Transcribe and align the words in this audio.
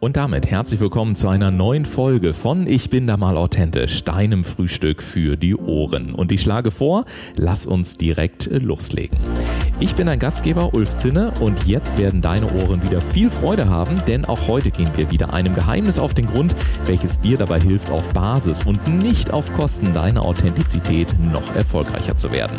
Und 0.00 0.16
damit 0.16 0.46
herzlich 0.46 0.80
willkommen 0.80 1.14
zu 1.14 1.28
einer 1.28 1.50
neuen 1.50 1.84
Folge 1.84 2.32
von 2.32 2.66
Ich 2.66 2.88
bin 2.88 3.06
da 3.06 3.18
mal 3.18 3.36
authentisch, 3.36 4.02
deinem 4.02 4.44
Frühstück 4.44 5.02
für 5.02 5.36
die 5.36 5.54
Ohren. 5.54 6.14
Und 6.14 6.32
ich 6.32 6.40
schlage 6.40 6.70
vor, 6.70 7.04
lass 7.36 7.66
uns 7.66 7.98
direkt 7.98 8.46
loslegen. 8.46 9.18
Ich 9.82 9.94
bin 9.94 10.08
dein 10.08 10.18
Gastgeber 10.18 10.74
Ulf 10.74 10.96
Zinne 10.96 11.32
und 11.40 11.66
jetzt 11.66 11.96
werden 11.96 12.20
deine 12.20 12.52
Ohren 12.52 12.82
wieder 12.82 13.00
viel 13.00 13.30
Freude 13.30 13.70
haben, 13.70 14.02
denn 14.06 14.26
auch 14.26 14.46
heute 14.46 14.70
gehen 14.70 14.90
wir 14.94 15.10
wieder 15.10 15.32
einem 15.32 15.54
Geheimnis 15.54 15.98
auf 15.98 16.12
den 16.12 16.26
Grund, 16.26 16.54
welches 16.84 17.18
dir 17.20 17.38
dabei 17.38 17.58
hilft, 17.60 17.90
auf 17.90 18.06
Basis 18.10 18.64
und 18.66 18.86
nicht 19.02 19.30
auf 19.30 19.50
Kosten 19.54 19.94
deiner 19.94 20.20
Authentizität 20.20 21.14
noch 21.32 21.56
erfolgreicher 21.56 22.14
zu 22.14 22.30
werden. 22.30 22.58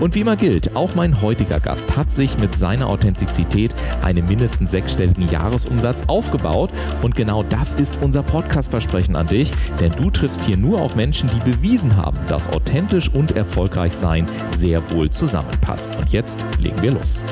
Und 0.00 0.14
wie 0.14 0.20
immer 0.20 0.36
gilt, 0.36 0.74
auch 0.74 0.94
mein 0.94 1.20
heutiger 1.20 1.60
Gast 1.60 1.94
hat 1.94 2.10
sich 2.10 2.38
mit 2.38 2.56
seiner 2.56 2.86
Authentizität 2.88 3.74
einen 4.02 4.24
mindestens 4.24 4.70
sechsstelligen 4.70 5.28
Jahresumsatz 5.28 6.04
aufgebaut 6.06 6.70
und 7.02 7.14
genau 7.14 7.42
das 7.42 7.74
ist 7.74 7.98
unser 8.00 8.22
Podcast-Versprechen 8.22 9.14
an 9.14 9.26
dich, 9.26 9.52
denn 9.78 9.92
du 9.92 10.10
triffst 10.10 10.46
hier 10.46 10.56
nur 10.56 10.80
auf 10.80 10.96
Menschen, 10.96 11.28
die 11.28 11.50
bewiesen 11.50 11.98
haben, 11.98 12.16
dass 12.28 12.50
authentisch 12.50 13.10
und 13.10 13.36
erfolgreich 13.36 13.92
sein 13.92 14.24
sehr 14.52 14.82
wohl 14.90 15.10
zusammenpasst. 15.10 15.94
Und 15.96 16.12
jetzt 16.12 16.42
legen 16.62 16.80
wir 16.82 16.92
los. 16.92 17.22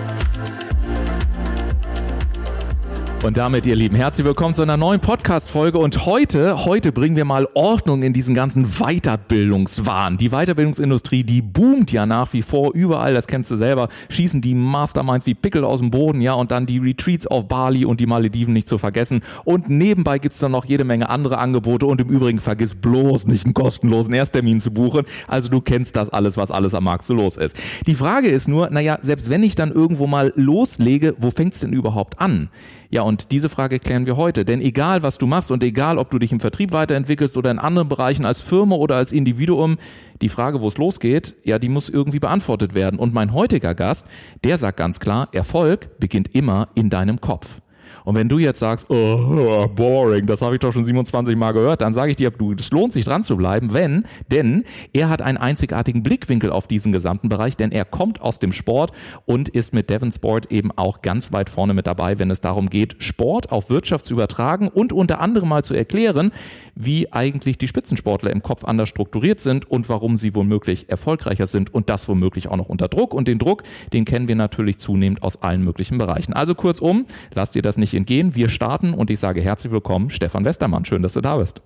Und 3.23 3.37
damit, 3.37 3.67
ihr 3.67 3.77
Lieben, 3.77 3.97
herzlich 3.97 4.25
willkommen 4.25 4.55
zu 4.55 4.63
einer 4.63 4.79
neuen 4.79 4.99
Podcast-Folge. 4.99 5.77
Und 5.77 6.07
heute, 6.07 6.65
heute 6.65 6.91
bringen 6.91 7.17
wir 7.17 7.27
mal 7.27 7.47
Ordnung 7.53 8.03
in 8.03 8.15
diesen 8.15 8.35
ganzen 8.35 8.65
Weiterbildungswahn. 8.79 10.17
Die 10.17 10.31
Weiterbildungsindustrie, 10.31 11.23
die 11.23 11.43
boomt 11.43 11.93
ja 11.93 12.07
nach 12.07 12.33
wie 12.33 12.41
vor 12.41 12.73
überall. 12.73 13.13
Das 13.13 13.27
kennst 13.27 13.51
du 13.51 13.57
selber. 13.57 13.91
Schießen 14.09 14.41
die 14.41 14.55
Masterminds 14.55 15.27
wie 15.27 15.35
Pickel 15.35 15.65
aus 15.65 15.81
dem 15.81 15.91
Boden, 15.91 16.23
ja, 16.23 16.33
und 16.33 16.51
dann 16.51 16.65
die 16.65 16.79
Retreats 16.79 17.27
auf 17.27 17.47
Bali 17.47 17.85
und 17.85 18.01
die 18.01 18.07
Malediven 18.07 18.55
nicht 18.55 18.71
zu 18.71 18.79
vergessen. 18.79 19.21
Und 19.45 19.69
nebenbei 19.69 20.19
gibt's 20.19 20.39
dann 20.39 20.53
noch 20.53 20.65
jede 20.65 20.85
Menge 20.85 21.11
andere 21.11 21.37
Angebote. 21.37 21.85
Und 21.85 22.01
im 22.01 22.09
Übrigen 22.09 22.41
vergiss 22.41 22.75
bloß 22.75 23.27
nicht 23.27 23.45
einen 23.45 23.53
kostenlosen 23.53 24.15
Ersttermin 24.15 24.61
zu 24.61 24.71
buchen. 24.71 25.05
Also 25.29 25.51
du 25.51 25.61
kennst 25.61 25.95
das 25.95 26.09
alles, 26.09 26.39
was 26.39 26.51
alles 26.51 26.75
am 26.75 26.85
Markt 26.85 27.05
so 27.05 27.13
los 27.13 27.37
ist. 27.37 27.55
Die 27.87 27.97
Frage 27.97 28.29
ist 28.29 28.49
nur, 28.49 28.69
naja, 28.71 28.97
selbst 29.03 29.29
wenn 29.29 29.43
ich 29.43 29.57
dann 29.57 29.73
irgendwo 29.73 30.07
mal 30.07 30.33
loslege, 30.37 31.17
wo 31.19 31.31
fängt's 31.31 31.61
denn 31.61 31.75
überhaupt 31.75 32.19
an? 32.19 32.49
Ja, 32.93 33.03
und 33.03 33.31
diese 33.31 33.49
Frage 33.49 33.79
klären 33.79 34.07
wir 34.07 34.17
heute. 34.17 34.45
Denn 34.45 34.61
egal, 34.61 35.05
was 35.05 35.17
du 35.17 35.27
machst 35.27 35.53
und 35.53 35.63
egal, 35.63 35.97
ob 35.97 36.11
du 36.11 36.19
dich 36.19 36.33
im 36.33 36.41
Vertrieb 36.41 36.73
weiterentwickelst 36.73 37.37
oder 37.37 37.53
in 37.53 37.61
anderen 37.61 37.89
Bereichen 37.89 38.25
als 38.25 38.41
Firma 38.41 38.75
oder 38.75 38.97
als 38.97 39.13
Individuum, 39.13 39.79
die 40.21 40.29
Frage, 40.29 40.61
wo 40.61 40.67
es 40.67 40.77
losgeht, 40.77 41.37
ja, 41.45 41.61
die 41.61 41.69
muss 41.69 41.89
irgendwie 41.89 42.19
beantwortet 42.19 42.75
werden. 42.75 42.99
Und 42.99 43.15
mein 43.15 43.33
heutiger 43.33 43.77
Gast, 43.77 44.09
der 44.43 44.59
sagt 44.59 44.77
ganz 44.77 44.99
klar, 44.99 45.29
Erfolg 45.33 46.01
beginnt 46.01 46.35
immer 46.35 46.69
in 46.75 46.91
deinem 46.91 47.21
Kopf. 47.21 47.61
Und 48.05 48.15
wenn 48.15 48.29
du 48.29 48.39
jetzt 48.39 48.59
sagst, 48.59 48.87
oh, 48.89 49.69
boring, 49.75 50.27
das 50.27 50.43
habe 50.43 50.55
ich 50.55 50.61
doch 50.61 50.73
schon 50.73 50.85
27 50.85 51.37
Mal 51.37 51.53
gehört, 51.53 51.81
dann 51.81 51.93
sage 51.93 52.11
ich 52.11 52.17
dir, 52.17 52.33
es 52.59 52.71
lohnt 52.71 52.93
sich 52.93 53.05
dran 53.05 53.23
zu 53.23 53.37
bleiben, 53.37 53.73
wenn, 53.73 54.05
denn 54.31 54.65
er 54.93 55.09
hat 55.09 55.23
einen 55.23 55.39
einzigartigen 55.39 56.03
Blickwinkel 56.03 56.51
auf 56.51 56.67
diesen 56.67 56.93
gesamten 56.93 57.29
Bereich, 57.29 57.57
denn 57.57 57.73
er 57.73 57.85
kommt 57.85 58.21
aus 58.21 58.39
dem 58.39 58.53
Sport 58.53 58.93
und 59.27 59.49
ist 59.49 59.75
mit 59.75 59.91
Devon 59.91 60.13
Sport 60.13 60.51
eben 60.53 60.71
auch 60.77 61.03
ganz 61.03 61.33
weit 61.33 61.51
vorne 61.51 61.75
mit 61.75 61.87
dabei, 61.87 62.19
wenn 62.19 62.31
es 62.31 62.41
darum 62.41 62.69
geht, 62.71 62.97
Sport 63.03 63.53
auf 63.53 63.71
Wirtschaft 63.71 64.05
zu 64.05 64.15
übertragen 64.15 64.69
und 64.69 64.93
unter 64.93 65.21
anderem 65.21 65.49
mal 65.49 65.65
zu 65.65 65.75
erklären, 65.75 66.33
wie 66.75 67.13
eigentlich 67.13 67.59
die 67.59 67.69
Spitzensportler 67.69 68.31
im 68.31 68.43
Kopf 68.43 68.65
anders 68.65 68.89
strukturiert 68.89 69.41
sind 69.41 69.71
und 69.71 69.89
warum 69.89 70.17
sie 70.17 70.35
womöglich 70.35 70.89
erfolgreicher 70.89 71.47
sind 71.47 71.73
und 71.75 71.91
das 71.91 72.09
womöglich 72.09 72.49
auch 72.49 72.57
noch 72.57 72.69
unter 72.69 72.89
Druck. 72.89 73.15
Und 73.15 73.29
den 73.29 73.39
Druck, 73.39 73.63
den 73.93 74.05
kennen 74.05 74.29
wir 74.29 74.37
natürlich 74.37 74.79
zunehmend 74.79 75.23
aus 75.23 75.43
allen 75.43 75.63
möglichen 75.63 75.99
Bereichen. 75.99 76.33
Also 76.33 76.55
kurzum, 76.55 77.07
lasst 77.35 77.55
dir 77.55 77.63
das 77.63 77.77
nicht 77.77 77.90
entgehen. 77.95 78.35
Wir 78.35 78.49
starten 78.49 78.95
und 78.95 79.11
ich 79.11 79.21
sage 79.21 79.41
herzlich 79.41 79.73
willkommen, 79.73 80.11
Stefan 80.11 80.45
Westermann. 80.45 80.85
Schön, 80.85 81.03
dass 81.03 81.15
du 81.15 81.21
da 81.21 81.37
bist. 81.37 81.63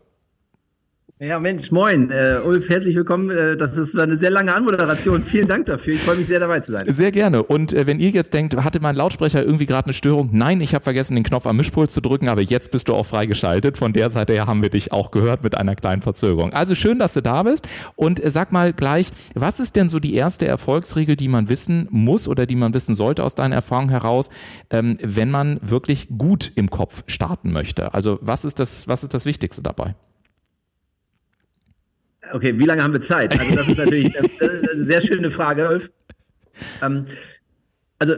Ja, 1.26 1.40
Mensch, 1.40 1.70
moin. 1.70 2.10
Äh, 2.10 2.40
Ulf, 2.44 2.68
herzlich 2.68 2.96
willkommen. 2.96 3.30
Äh, 3.30 3.56
das 3.56 3.78
ist 3.78 3.98
eine 3.98 4.16
sehr 4.16 4.28
lange 4.28 4.54
Anmoderation. 4.54 5.24
Vielen 5.24 5.48
Dank 5.48 5.64
dafür. 5.64 5.94
Ich 5.94 6.02
freue 6.02 6.16
mich 6.16 6.26
sehr, 6.26 6.38
dabei 6.38 6.60
zu 6.60 6.72
sein. 6.72 6.84
Sehr 6.86 7.12
gerne. 7.12 7.42
Und 7.42 7.72
äh, 7.72 7.86
wenn 7.86 7.98
ihr 7.98 8.10
jetzt 8.10 8.34
denkt, 8.34 8.54
hatte 8.56 8.78
mein 8.80 8.94
Lautsprecher 8.94 9.42
irgendwie 9.42 9.64
gerade 9.64 9.86
eine 9.86 9.94
Störung? 9.94 10.28
Nein, 10.32 10.60
ich 10.60 10.74
habe 10.74 10.84
vergessen, 10.84 11.14
den 11.14 11.24
Knopf 11.24 11.46
am 11.46 11.56
Mischpult 11.56 11.90
zu 11.90 12.02
drücken, 12.02 12.28
aber 12.28 12.42
jetzt 12.42 12.70
bist 12.72 12.88
du 12.88 12.94
auch 12.94 13.06
freigeschaltet. 13.06 13.78
Von 13.78 13.94
der 13.94 14.10
Seite 14.10 14.34
her 14.34 14.46
haben 14.46 14.60
wir 14.60 14.68
dich 14.68 14.92
auch 14.92 15.10
gehört 15.12 15.42
mit 15.42 15.56
einer 15.56 15.74
kleinen 15.76 16.02
Verzögerung. 16.02 16.52
Also 16.52 16.74
schön, 16.74 16.98
dass 16.98 17.14
du 17.14 17.22
da 17.22 17.42
bist. 17.42 17.66
Und 17.96 18.22
äh, 18.22 18.30
sag 18.30 18.52
mal 18.52 18.74
gleich, 18.74 19.10
was 19.34 19.60
ist 19.60 19.76
denn 19.76 19.88
so 19.88 20.00
die 20.00 20.14
erste 20.14 20.46
Erfolgsregel, 20.46 21.16
die 21.16 21.28
man 21.28 21.48
wissen 21.48 21.88
muss 21.90 22.28
oder 22.28 22.44
die 22.44 22.56
man 22.56 22.74
wissen 22.74 22.94
sollte 22.94 23.24
aus 23.24 23.34
deiner 23.34 23.54
Erfahrung 23.54 23.88
heraus, 23.88 24.28
ähm, 24.68 24.98
wenn 25.00 25.30
man 25.30 25.58
wirklich 25.62 26.08
gut 26.18 26.52
im 26.54 26.68
Kopf 26.68 27.02
starten 27.06 27.50
möchte? 27.50 27.94
Also 27.94 28.18
was 28.20 28.44
ist 28.44 28.58
das, 28.58 28.88
was 28.88 29.04
ist 29.04 29.14
das 29.14 29.24
Wichtigste 29.24 29.62
dabei? 29.62 29.94
Okay, 32.32 32.58
wie 32.58 32.64
lange 32.64 32.82
haben 32.82 32.92
wir 32.92 33.00
Zeit? 33.00 33.38
Also 33.38 33.54
das 33.54 33.68
ist 33.68 33.78
natürlich 33.78 34.18
eine, 34.18 34.86
sehr 34.86 35.00
schöne 35.00 35.30
Frage, 35.30 35.68
Ulf. 35.68 35.92
Ähm, 36.82 37.04
also 38.04 38.16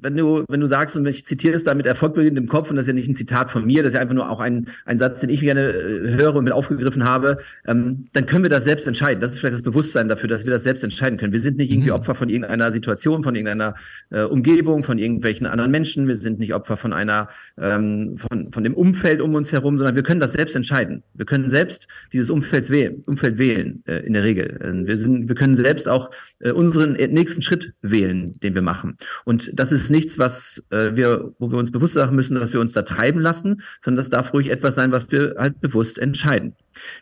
wenn 0.00 0.16
du, 0.16 0.44
wenn 0.48 0.60
du 0.60 0.66
sagst, 0.66 0.96
und 0.96 1.06
ich 1.06 1.24
zitiere 1.24 1.54
es 1.54 1.62
da 1.62 1.74
mit 1.74 1.86
Erfolg 1.86 2.14
beginnt 2.14 2.36
im 2.36 2.48
Kopf, 2.48 2.70
und 2.70 2.76
das 2.76 2.84
ist 2.84 2.88
ja 2.88 2.94
nicht 2.94 3.08
ein 3.08 3.14
Zitat 3.14 3.50
von 3.50 3.64
mir, 3.64 3.82
das 3.82 3.90
ist 3.90 3.94
ja 3.94 4.00
einfach 4.00 4.14
nur 4.14 4.28
auch 4.28 4.40
ein, 4.40 4.66
ein 4.86 4.98
Satz, 4.98 5.20
den 5.20 5.30
ich 5.30 5.40
gerne 5.40 5.60
äh, 5.60 6.16
höre 6.16 6.34
und 6.34 6.44
mit 6.44 6.52
aufgegriffen 6.52 7.04
habe, 7.04 7.38
ähm, 7.66 8.06
dann 8.12 8.26
können 8.26 8.42
wir 8.42 8.50
das 8.50 8.64
selbst 8.64 8.88
entscheiden. 8.88 9.20
Das 9.20 9.32
ist 9.32 9.38
vielleicht 9.38 9.54
das 9.54 9.62
Bewusstsein 9.62 10.08
dafür, 10.08 10.28
dass 10.28 10.44
wir 10.44 10.50
das 10.50 10.64
selbst 10.64 10.82
entscheiden 10.82 11.16
können. 11.16 11.32
Wir 11.32 11.40
sind 11.40 11.58
nicht 11.58 11.70
irgendwie 11.70 11.90
mhm. 11.90 11.96
Opfer 11.96 12.14
von 12.16 12.28
irgendeiner 12.28 12.72
Situation, 12.72 13.22
von 13.22 13.36
irgendeiner 13.36 13.74
äh, 14.10 14.22
Umgebung, 14.22 14.82
von 14.82 14.98
irgendwelchen 14.98 15.46
anderen 15.46 15.70
Menschen. 15.70 16.08
Wir 16.08 16.16
sind 16.16 16.40
nicht 16.40 16.52
Opfer 16.52 16.76
von 16.76 16.92
einer, 16.92 17.28
ähm, 17.56 18.16
von, 18.16 18.50
von 18.50 18.64
dem 18.64 18.74
Umfeld 18.74 19.20
um 19.20 19.34
uns 19.34 19.52
herum, 19.52 19.78
sondern 19.78 19.94
wir 19.94 20.02
können 20.02 20.20
das 20.20 20.32
selbst 20.32 20.56
entscheiden. 20.56 21.04
Wir 21.14 21.26
können 21.26 21.48
selbst 21.48 21.86
dieses 22.12 22.30
Umfeld 22.30 22.68
wählen, 22.70 23.04
Umfeld 23.06 23.38
wählen 23.38 23.82
äh, 23.86 23.98
in 24.00 24.12
der 24.12 24.24
Regel. 24.24 24.60
Äh, 24.60 24.86
wir, 24.88 24.96
sind, 24.96 25.28
wir 25.28 25.36
können 25.36 25.56
selbst 25.56 25.88
auch 25.88 26.10
äh, 26.40 26.50
unseren 26.50 26.94
nächsten 26.94 27.42
Schritt 27.42 27.74
wählen, 27.82 28.38
den 28.40 28.54
wir 28.54 28.62
machen. 28.62 28.96
Und 29.24 29.50
das 29.58 29.72
ist 29.72 29.90
nichts, 29.90 30.18
was 30.18 30.66
äh, 30.70 30.94
wir, 30.94 31.34
wo 31.38 31.50
wir 31.50 31.58
uns 31.58 31.70
bewusst 31.70 31.96
machen 31.96 32.16
müssen, 32.16 32.34
dass 32.34 32.52
wir 32.52 32.60
uns 32.60 32.72
da 32.72 32.82
treiben 32.82 33.20
lassen, 33.20 33.62
sondern 33.82 33.98
das 33.98 34.10
darf 34.10 34.32
ruhig 34.32 34.50
etwas 34.50 34.74
sein, 34.74 34.92
was 34.92 35.10
wir 35.10 35.34
halt 35.38 35.60
bewusst 35.60 35.98
entscheiden. 35.98 36.54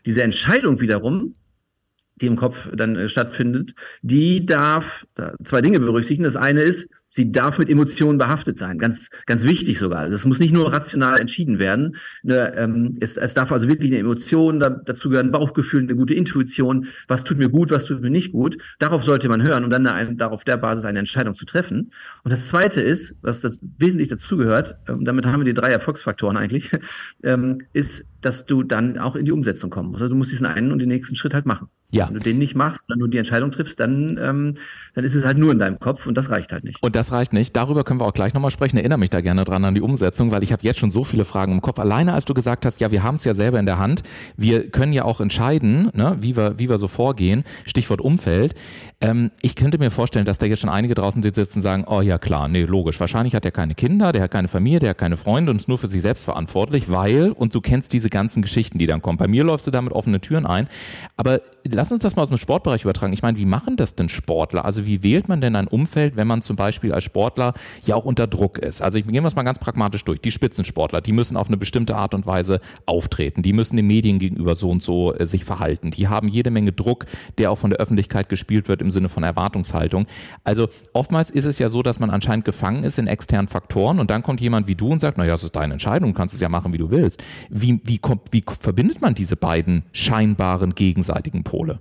Diese 0.06 0.22
Entscheidung 0.22 0.80
wiederum, 0.80 1.34
die 2.16 2.26
im 2.26 2.36
Kopf 2.36 2.70
dann 2.74 2.96
äh, 2.96 3.08
stattfindet, 3.08 3.74
die 4.02 4.46
darf 4.46 5.06
zwei 5.44 5.62
Dinge 5.62 5.80
berücksichtigen. 5.80 6.24
Das 6.24 6.36
eine 6.36 6.62
ist, 6.62 6.88
sie 7.12 7.30
darf 7.30 7.58
mit 7.58 7.68
Emotionen 7.68 8.16
behaftet 8.16 8.56
sein. 8.56 8.78
Ganz, 8.78 9.10
ganz 9.26 9.44
wichtig 9.44 9.78
sogar. 9.78 10.08
Das 10.08 10.24
muss 10.24 10.38
nicht 10.38 10.54
nur 10.54 10.72
rational 10.72 11.20
entschieden 11.20 11.58
werden. 11.58 11.96
Ne, 12.22 12.54
ähm, 12.56 12.96
es, 13.00 13.18
es 13.18 13.34
darf 13.34 13.52
also 13.52 13.68
wirklich 13.68 13.90
eine 13.90 14.00
Emotion, 14.00 14.58
da, 14.58 14.70
dazu 14.70 15.10
gehören 15.10 15.30
Bauchgefühl, 15.30 15.82
eine 15.82 15.94
gute 15.94 16.14
Intuition. 16.14 16.86
Was 17.08 17.24
tut 17.24 17.36
mir 17.36 17.50
gut, 17.50 17.70
was 17.70 17.84
tut 17.84 18.00
mir 18.00 18.08
nicht 18.08 18.32
gut? 18.32 18.56
Darauf 18.78 19.04
sollte 19.04 19.28
man 19.28 19.42
hören 19.42 19.62
und 19.62 19.70
dann 19.70 19.86
eine, 19.86 20.16
darauf 20.16 20.44
der 20.44 20.56
Basis 20.56 20.86
eine 20.86 21.00
Entscheidung 21.00 21.34
zu 21.34 21.44
treffen. 21.44 21.90
Und 22.24 22.30
das 22.30 22.48
zweite 22.48 22.80
ist, 22.80 23.18
was 23.20 23.42
das 23.42 23.60
wesentlich 23.76 24.08
dazugehört, 24.08 24.78
ähm, 24.88 25.04
damit 25.04 25.26
haben 25.26 25.40
wir 25.40 25.44
die 25.44 25.54
drei 25.54 25.70
Erfolgsfaktoren 25.70 26.38
eigentlich, 26.38 26.70
ähm, 27.22 27.58
ist, 27.74 28.06
dass 28.22 28.46
du 28.46 28.62
dann 28.62 28.96
auch 28.96 29.16
in 29.16 29.26
die 29.26 29.32
Umsetzung 29.32 29.68
kommen 29.68 29.90
musst. 29.90 30.00
Also 30.00 30.12
du 30.12 30.16
musst 30.16 30.32
diesen 30.32 30.46
einen 30.46 30.72
und 30.72 30.78
den 30.78 30.88
nächsten 30.88 31.14
Schritt 31.14 31.34
halt 31.34 31.44
machen. 31.44 31.68
Ja. 31.92 32.08
Wenn 32.08 32.14
du 32.14 32.20
den 32.20 32.38
nicht 32.38 32.54
machst, 32.54 32.88
wenn 32.88 32.98
du 32.98 33.06
die 33.06 33.18
Entscheidung 33.18 33.50
triffst, 33.50 33.78
dann, 33.78 34.18
ähm, 34.18 34.54
dann 34.94 35.04
ist 35.04 35.14
es 35.14 35.26
halt 35.26 35.36
nur 35.36 35.52
in 35.52 35.58
deinem 35.58 35.78
Kopf 35.78 36.06
und 36.06 36.16
das 36.16 36.30
reicht 36.30 36.52
halt 36.52 36.64
nicht. 36.64 36.82
Und 36.82 36.96
das 37.02 37.10
reicht 37.10 37.32
nicht. 37.32 37.56
Darüber 37.56 37.82
können 37.82 38.00
wir 38.00 38.06
auch 38.06 38.12
gleich 38.12 38.32
nochmal 38.32 38.52
sprechen. 38.52 38.76
Erinnere 38.76 38.98
mich 38.98 39.10
da 39.10 39.20
gerne 39.20 39.42
dran 39.42 39.64
an 39.64 39.74
die 39.74 39.80
Umsetzung, 39.80 40.30
weil 40.30 40.44
ich 40.44 40.52
habe 40.52 40.62
jetzt 40.62 40.78
schon 40.78 40.92
so 40.92 41.02
viele 41.02 41.24
Fragen 41.24 41.50
im 41.50 41.60
Kopf. 41.60 41.80
Alleine 41.80 42.14
als 42.14 42.26
du 42.26 42.32
gesagt 42.32 42.64
hast, 42.64 42.80
ja, 42.80 42.92
wir 42.92 43.02
haben 43.02 43.16
es 43.16 43.24
ja 43.24 43.34
selber 43.34 43.58
in 43.58 43.66
der 43.66 43.80
Hand. 43.80 44.04
Wir 44.36 44.70
können 44.70 44.92
ja 44.92 45.04
auch 45.04 45.20
entscheiden, 45.20 45.90
ne, 45.94 46.16
wie, 46.20 46.36
wir, 46.36 46.60
wie 46.60 46.68
wir 46.68 46.78
so 46.78 46.86
vorgehen. 46.86 47.42
Stichwort 47.64 48.00
Umfeld. 48.00 48.54
Ähm, 49.02 49.32
ich 49.42 49.56
könnte 49.56 49.78
mir 49.78 49.90
vorstellen, 49.90 50.24
dass 50.24 50.38
da 50.38 50.46
jetzt 50.46 50.60
schon 50.60 50.70
einige 50.70 50.94
draußen 50.94 51.22
sitzen 51.22 51.58
und 51.58 51.62
sagen, 51.62 51.84
oh 51.88 52.00
ja 52.00 52.18
klar, 52.18 52.46
nee, 52.46 52.62
logisch. 52.62 53.00
Wahrscheinlich 53.00 53.34
hat 53.34 53.44
er 53.44 53.50
keine 53.50 53.74
Kinder, 53.74 54.12
der 54.12 54.22
hat 54.22 54.30
keine 54.30 54.46
Familie, 54.46 54.78
der 54.78 54.90
hat 54.90 54.98
keine 54.98 55.16
Freunde 55.16 55.50
und 55.50 55.56
ist 55.56 55.66
nur 55.66 55.78
für 55.78 55.88
sich 55.88 56.02
selbst 56.02 56.24
verantwortlich, 56.24 56.88
weil, 56.88 57.32
und 57.32 57.52
du 57.52 57.60
kennst 57.60 57.92
diese 57.92 58.08
ganzen 58.08 58.42
Geschichten, 58.42 58.78
die 58.78 58.86
dann 58.86 59.02
kommen. 59.02 59.18
Bei 59.18 59.26
mir 59.26 59.42
läufst 59.42 59.66
du 59.66 59.72
da 59.72 59.82
mit 59.82 59.92
offenen 59.92 60.20
Türen 60.20 60.46
ein. 60.46 60.68
Aber 61.16 61.40
lass 61.64 61.90
uns 61.90 62.04
das 62.04 62.14
mal 62.14 62.22
aus 62.22 62.28
dem 62.28 62.38
Sportbereich 62.38 62.84
übertragen. 62.84 63.12
Ich 63.12 63.22
meine, 63.22 63.38
wie 63.38 63.44
machen 63.44 63.76
das 63.76 63.96
denn 63.96 64.08
Sportler? 64.08 64.64
Also 64.64 64.86
wie 64.86 65.02
wählt 65.02 65.28
man 65.28 65.40
denn 65.40 65.56
ein 65.56 65.66
Umfeld, 65.66 66.14
wenn 66.14 66.28
man 66.28 66.40
zum 66.40 66.54
Beispiel 66.54 66.92
als 66.92 67.02
Sportler 67.02 67.54
ja 67.84 67.96
auch 67.96 68.04
unter 68.04 68.28
Druck 68.28 68.58
ist? 68.58 68.82
Also 68.82 68.98
ich 68.98 69.06
gehen 69.06 69.24
wir 69.24 69.28
es 69.28 69.34
mal 69.34 69.42
ganz 69.42 69.58
pragmatisch 69.58 70.04
durch. 70.04 70.20
Die 70.20 70.30
Spitzensportler, 70.30 71.00
die 71.00 71.12
müssen 71.12 71.36
auf 71.36 71.48
eine 71.48 71.56
bestimmte 71.56 71.96
Art 71.96 72.14
und 72.14 72.24
Weise 72.26 72.60
auftreten. 72.86 73.42
Die 73.42 73.52
müssen 73.52 73.76
den 73.76 73.88
Medien 73.88 74.20
gegenüber 74.20 74.54
so 74.54 74.70
und 74.70 74.80
so 74.80 75.12
äh, 75.12 75.26
sich 75.26 75.44
verhalten. 75.44 75.90
Die 75.90 76.06
haben 76.06 76.28
jede 76.28 76.52
Menge 76.52 76.70
Druck, 76.70 77.06
der 77.38 77.50
auch 77.50 77.58
von 77.58 77.70
der 77.70 77.80
Öffentlichkeit 77.80 78.28
gespielt 78.28 78.68
wird 78.68 78.80
im 78.80 78.91
Sinne 78.92 79.08
von 79.08 79.22
Erwartungshaltung. 79.22 80.06
Also 80.44 80.68
oftmals 80.92 81.30
ist 81.30 81.44
es 81.44 81.58
ja 81.58 81.68
so, 81.68 81.82
dass 81.82 81.98
man 81.98 82.10
anscheinend 82.10 82.44
gefangen 82.44 82.84
ist 82.84 82.98
in 82.98 83.08
externen 83.08 83.48
Faktoren 83.48 83.98
und 83.98 84.10
dann 84.10 84.22
kommt 84.22 84.40
jemand 84.40 84.68
wie 84.68 84.76
du 84.76 84.88
und 84.88 85.00
sagt, 85.00 85.18
naja, 85.18 85.32
das 85.32 85.44
ist 85.44 85.56
deine 85.56 85.72
Entscheidung, 85.74 86.12
du 86.12 86.16
kannst 86.16 86.34
es 86.34 86.40
ja 86.40 86.48
machen, 86.48 86.72
wie 86.72 86.78
du 86.78 86.90
willst. 86.90 87.22
Wie, 87.50 87.80
wie, 87.84 87.98
kommt, 87.98 88.32
wie 88.32 88.44
verbindet 88.46 89.00
man 89.00 89.14
diese 89.14 89.36
beiden 89.36 89.82
scheinbaren 89.92 90.74
gegenseitigen 90.74 91.42
Pole? 91.42 91.80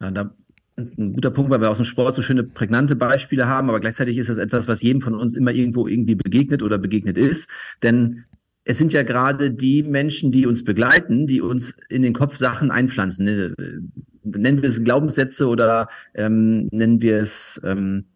Ja, 0.00 0.10
da 0.10 0.30
ein 0.78 1.12
guter 1.12 1.30
Punkt, 1.30 1.50
weil 1.50 1.60
wir 1.60 1.70
aus 1.70 1.78
dem 1.78 1.84
Sport 1.84 2.14
so 2.14 2.22
schöne 2.22 2.44
prägnante 2.44 2.94
Beispiele 2.94 3.48
haben, 3.48 3.68
aber 3.68 3.80
gleichzeitig 3.80 4.16
ist 4.16 4.30
das 4.30 4.38
etwas, 4.38 4.68
was 4.68 4.82
jedem 4.82 5.00
von 5.00 5.14
uns 5.14 5.34
immer 5.34 5.50
irgendwo 5.50 5.88
irgendwie 5.88 6.14
begegnet 6.14 6.62
oder 6.62 6.78
begegnet 6.78 7.18
ist. 7.18 7.48
Denn 7.82 8.24
es 8.64 8.78
sind 8.78 8.92
ja 8.92 9.02
gerade 9.02 9.50
die 9.50 9.82
Menschen, 9.82 10.30
die 10.30 10.46
uns 10.46 10.62
begleiten, 10.62 11.26
die 11.26 11.40
uns 11.40 11.74
in 11.88 12.02
den 12.02 12.12
Kopf 12.12 12.36
Sachen 12.36 12.70
einpflanzen. 12.70 13.56
Ne? 14.30 14.38
Nennen 14.38 14.62
wir 14.62 14.68
es 14.68 14.82
Glaubenssätze 14.82 15.48
oder 15.48 15.88
ähm, 16.14 16.68
nennen 16.70 17.02
wir 17.02 17.18
es 17.18 17.60
ähm, 17.64 18.06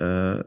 äh, 0.00 0.38
äh, 0.38 0.44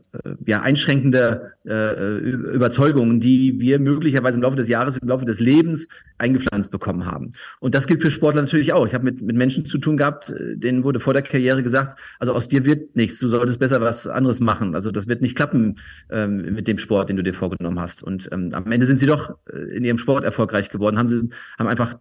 ja, 0.47 0.61
einschränkende 0.61 1.53
äh, 1.65 2.17
Überzeugungen, 2.19 3.19
die 3.19 3.61
wir 3.61 3.77
möglicherweise 3.77 4.37
im 4.37 4.41
Laufe 4.41 4.55
des 4.55 4.67
Jahres, 4.67 4.97
im 4.97 5.07
Laufe 5.07 5.25
des 5.25 5.39
Lebens 5.39 5.87
eingepflanzt 6.17 6.71
bekommen 6.71 7.05
haben. 7.05 7.33
Und 7.59 7.75
das 7.75 7.85
gilt 7.85 8.01
für 8.01 8.09
Sportler 8.09 8.41
natürlich 8.41 8.73
auch. 8.73 8.87
Ich 8.87 8.95
habe 8.95 9.03
mit, 9.05 9.21
mit 9.21 9.35
Menschen 9.35 9.65
zu 9.65 9.77
tun 9.77 9.95
gehabt, 9.95 10.31
äh, 10.31 10.57
denen 10.57 10.83
wurde 10.83 10.99
vor 10.99 11.13
der 11.13 11.21
Karriere 11.21 11.61
gesagt, 11.61 11.99
also 12.17 12.33
aus 12.33 12.47
dir 12.47 12.65
wird 12.65 12.95
nichts, 12.95 13.19
du 13.19 13.27
solltest 13.27 13.59
besser 13.59 13.79
was 13.79 14.07
anderes 14.07 14.39
machen. 14.39 14.73
Also 14.73 14.89
das 14.89 15.07
wird 15.07 15.21
nicht 15.21 15.35
klappen 15.35 15.75
ähm, 16.09 16.53
mit 16.53 16.67
dem 16.67 16.79
Sport, 16.79 17.09
den 17.09 17.17
du 17.17 17.23
dir 17.23 17.35
vorgenommen 17.35 17.79
hast. 17.79 18.01
Und 18.01 18.29
ähm, 18.31 18.49
am 18.53 18.71
Ende 18.71 18.87
sind 18.87 18.97
sie 18.97 19.05
doch 19.05 19.37
äh, 19.51 19.75
in 19.75 19.83
ihrem 19.83 19.99
Sport 19.99 20.23
erfolgreich 20.23 20.69
geworden, 20.69 20.97
haben 20.97 21.09
sie 21.09 21.29
haben 21.59 21.67
einfach 21.67 21.95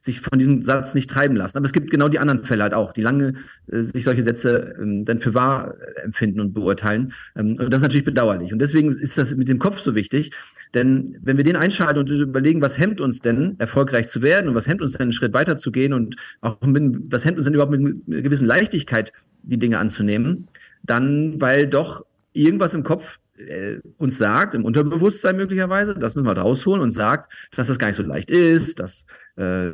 sich 0.00 0.20
von 0.20 0.38
diesem 0.38 0.62
Satz 0.62 0.94
nicht 0.94 1.10
treiben 1.10 1.34
lassen. 1.34 1.58
Aber 1.58 1.66
es 1.66 1.72
gibt 1.72 1.90
genau 1.90 2.08
die 2.08 2.20
anderen 2.20 2.44
Fälle 2.44 2.62
halt 2.62 2.74
auch, 2.74 2.92
die 2.92 3.02
lange 3.02 3.34
äh, 3.66 3.82
sich 3.82 4.04
solche 4.04 4.22
Sätze 4.22 4.76
ähm, 4.80 5.04
dann 5.04 5.18
für 5.18 5.34
wahr 5.34 5.74
empfinden 6.04 6.38
und 6.38 6.52
beurteilen 6.54 6.91
fallen. 6.92 7.12
Ähm, 7.36 7.56
und 7.58 7.70
das 7.72 7.78
ist 7.78 7.82
natürlich 7.82 8.04
bedauerlich. 8.04 8.52
Und 8.52 8.58
deswegen 8.58 8.90
ist 8.90 9.18
das 9.18 9.34
mit 9.34 9.48
dem 9.48 9.58
Kopf 9.58 9.80
so 9.80 9.94
wichtig. 9.94 10.32
Denn 10.74 11.18
wenn 11.22 11.36
wir 11.36 11.44
den 11.44 11.56
einschalten 11.56 11.98
und 11.98 12.08
überlegen, 12.08 12.62
was 12.62 12.78
hemmt 12.78 13.00
uns 13.00 13.20
denn, 13.20 13.56
erfolgreich 13.58 14.08
zu 14.08 14.22
werden 14.22 14.48
und 14.48 14.54
was 14.54 14.66
hemmt 14.66 14.82
uns 14.82 14.92
denn, 14.92 15.02
einen 15.02 15.12
Schritt 15.12 15.34
weiter 15.34 15.56
zu 15.56 15.70
gehen 15.70 15.92
und 15.92 16.16
auch 16.40 16.60
mit, 16.62 17.12
was 17.12 17.24
hemmt 17.24 17.36
uns 17.36 17.44
denn 17.44 17.54
überhaupt 17.54 17.72
mit 17.72 18.02
einer 18.06 18.22
gewissen 18.22 18.46
Leichtigkeit, 18.46 19.12
die 19.42 19.58
Dinge 19.58 19.78
anzunehmen, 19.78 20.48
dann, 20.82 21.40
weil 21.40 21.66
doch 21.66 22.04
irgendwas 22.32 22.74
im 22.74 22.84
Kopf 22.84 23.18
äh, 23.36 23.80
uns 23.98 24.18
sagt, 24.18 24.54
im 24.54 24.64
Unterbewusstsein 24.64 25.36
möglicherweise, 25.36 25.94
das 25.94 26.14
müssen 26.14 26.26
wir 26.26 26.38
rausholen 26.38 26.80
und 26.80 26.90
sagt, 26.90 27.32
dass 27.54 27.68
das 27.68 27.78
gar 27.78 27.88
nicht 27.88 27.96
so 27.96 28.02
leicht 28.02 28.30
ist, 28.30 28.78
dass 28.78 29.06
äh, 29.36 29.72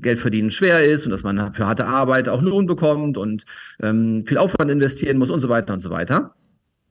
Geld 0.00 0.20
verdienen 0.20 0.50
schwer 0.50 0.84
ist 0.84 1.04
und 1.04 1.10
dass 1.10 1.22
man 1.22 1.52
für 1.54 1.66
harte 1.66 1.86
Arbeit 1.86 2.28
auch 2.28 2.40
Lohn 2.40 2.66
bekommt 2.66 3.18
und 3.18 3.44
ähm, 3.82 4.24
viel 4.26 4.38
Aufwand 4.38 4.70
investieren 4.70 5.18
muss 5.18 5.30
und 5.30 5.40
so 5.40 5.48
weiter 5.48 5.72
und 5.72 5.80
so 5.80 5.90
weiter. 5.90 6.34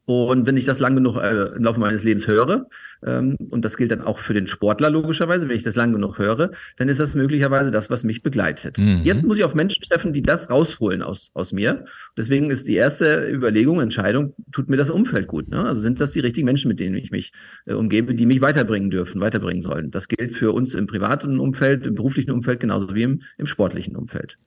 Und 0.10 0.48
wenn 0.48 0.58
ich 0.58 0.66
das 0.66 0.80
lang 0.80 0.96
genug 0.96 1.18
äh, 1.18 1.56
im 1.56 1.64
Laufe 1.64 1.80
meines 1.80 2.04
Lebens 2.04 2.26
höre, 2.26 2.66
ähm, 3.06 3.36
und 3.52 3.64
das 3.64 3.78
gilt 3.78 3.92
dann 3.92 4.02
auch 4.02 4.18
für 4.18 4.34
den 4.34 4.48
Sportler 4.48 4.90
logischerweise, 4.90 5.48
wenn 5.48 5.56
ich 5.56 5.62
das 5.62 5.76
lang 5.76 5.94
genug 5.94 6.18
höre, 6.18 6.50
dann 6.78 6.90
ist 6.90 7.00
das 7.00 7.14
möglicherweise 7.14 7.70
das, 7.70 7.92
was 7.92 8.04
mich 8.04 8.24
begleitet. 8.24 8.80
Mhm. 8.80 9.02
Jetzt 9.04 9.24
muss 9.24 9.38
ich 9.38 9.44
auf 9.44 9.54
Menschen 9.54 9.84
treffen, 9.84 10.12
die 10.12 10.24
das 10.24 10.50
rausholen 10.50 11.04
aus, 11.04 11.30
aus 11.36 11.52
mir. 11.52 11.84
Deswegen 12.18 12.50
ist 12.50 12.68
die 12.68 12.74
erste 12.74 13.30
Überlegung, 13.32 13.82
Entscheidung, 13.82 14.34
tut 14.52 14.68
mir 14.68 14.78
das 14.78 14.90
Umfeld 14.90 15.28
gut. 15.28 15.50
Ne? 15.50 15.64
Also 15.64 15.82
sind 15.82 16.02
das 16.02 16.10
die 16.10 16.22
richtigen 16.22 16.46
Menschen, 16.46 16.70
mit 16.70 16.80
denen 16.80 16.96
ich 16.96 17.12
mich 17.12 17.32
äh, 17.68 17.74
umgebe, 17.74 18.16
die 18.16 18.26
mich 18.26 18.42
weiterbringen 18.42 18.90
dürfen, 18.90 19.22
weiterbringen 19.22 19.62
sollen. 19.62 19.92
Das 19.92 20.08
gilt 20.08 20.32
für 20.32 20.54
uns 20.54 20.74
im 20.74 20.88
privaten 20.88 21.40
Umfeld, 21.40 21.86
im 21.86 21.94
beruflichen 21.94 22.32
Umfeld 22.32 22.60
genauso 22.62 22.96
wie 22.96 23.04
im, 23.04 23.22
im 23.38 23.46
sportlichen 23.46 23.96
Umfeld. 23.96 24.38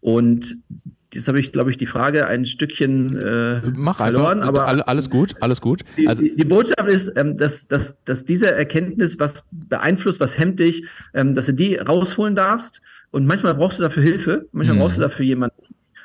Und 0.00 0.56
Jetzt 1.12 1.28
habe 1.28 1.38
ich, 1.38 1.52
glaube 1.52 1.70
ich, 1.70 1.76
die 1.76 1.86
Frage 1.86 2.26
ein 2.26 2.46
Stückchen 2.46 3.16
äh, 3.16 3.60
Mach 3.76 3.96
verloren. 3.96 4.40
Einfach. 4.42 4.66
Aber 4.66 4.88
alles 4.88 5.08
gut, 5.08 5.34
alles 5.40 5.60
gut. 5.60 5.82
Also 6.06 6.22
die, 6.22 6.34
die 6.34 6.44
Botschaft 6.44 6.88
ist, 6.88 7.12
ähm, 7.16 7.36
dass, 7.36 7.68
dass, 7.68 8.02
dass 8.04 8.24
diese 8.24 8.50
Erkenntnis, 8.50 9.18
was 9.20 9.46
beeinflusst, 9.50 10.20
was 10.20 10.38
hemmt 10.38 10.58
dich, 10.58 10.84
ähm, 11.14 11.34
dass 11.34 11.46
du 11.46 11.54
die 11.54 11.76
rausholen 11.76 12.34
darfst. 12.34 12.82
Und 13.12 13.26
manchmal 13.26 13.54
brauchst 13.54 13.78
du 13.78 13.82
dafür 13.82 14.02
Hilfe, 14.02 14.48
manchmal 14.52 14.76
mhm. 14.76 14.80
brauchst 14.80 14.98
du 14.98 15.00
dafür 15.02 15.24
jemanden. 15.24 15.62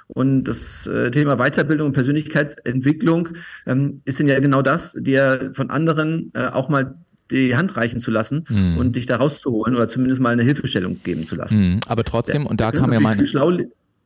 Und 0.07 0.43
das 0.43 0.87
äh, 0.87 1.09
Thema 1.09 1.37
Weiterbildung 1.37 1.87
und 1.87 1.93
Persönlichkeitsentwicklung 1.93 3.29
ähm, 3.65 4.01
ist 4.05 4.19
denn 4.19 4.27
ja 4.27 4.39
genau 4.39 4.61
das, 4.61 4.93
dir 4.93 5.51
von 5.53 5.69
anderen 5.69 6.31
äh, 6.33 6.47
auch 6.47 6.69
mal 6.69 6.95
die 7.31 7.55
Hand 7.55 7.77
reichen 7.77 7.99
zu 7.99 8.11
lassen 8.11 8.43
mhm. 8.49 8.77
und 8.77 8.95
dich 8.97 9.05
da 9.05 9.15
rauszuholen 9.15 9.75
oder 9.75 9.87
zumindest 9.87 10.21
mal 10.21 10.29
eine 10.31 10.43
Hilfestellung 10.43 10.99
geben 11.03 11.25
zu 11.25 11.35
lassen. 11.35 11.61
Mhm. 11.61 11.79
Aber 11.87 12.03
trotzdem, 12.03 12.45
und 12.45 12.59
da 12.59 12.71
kam 12.71 12.91
ja 12.91 12.99
meine. 12.99 13.25
Schlau 13.25 13.57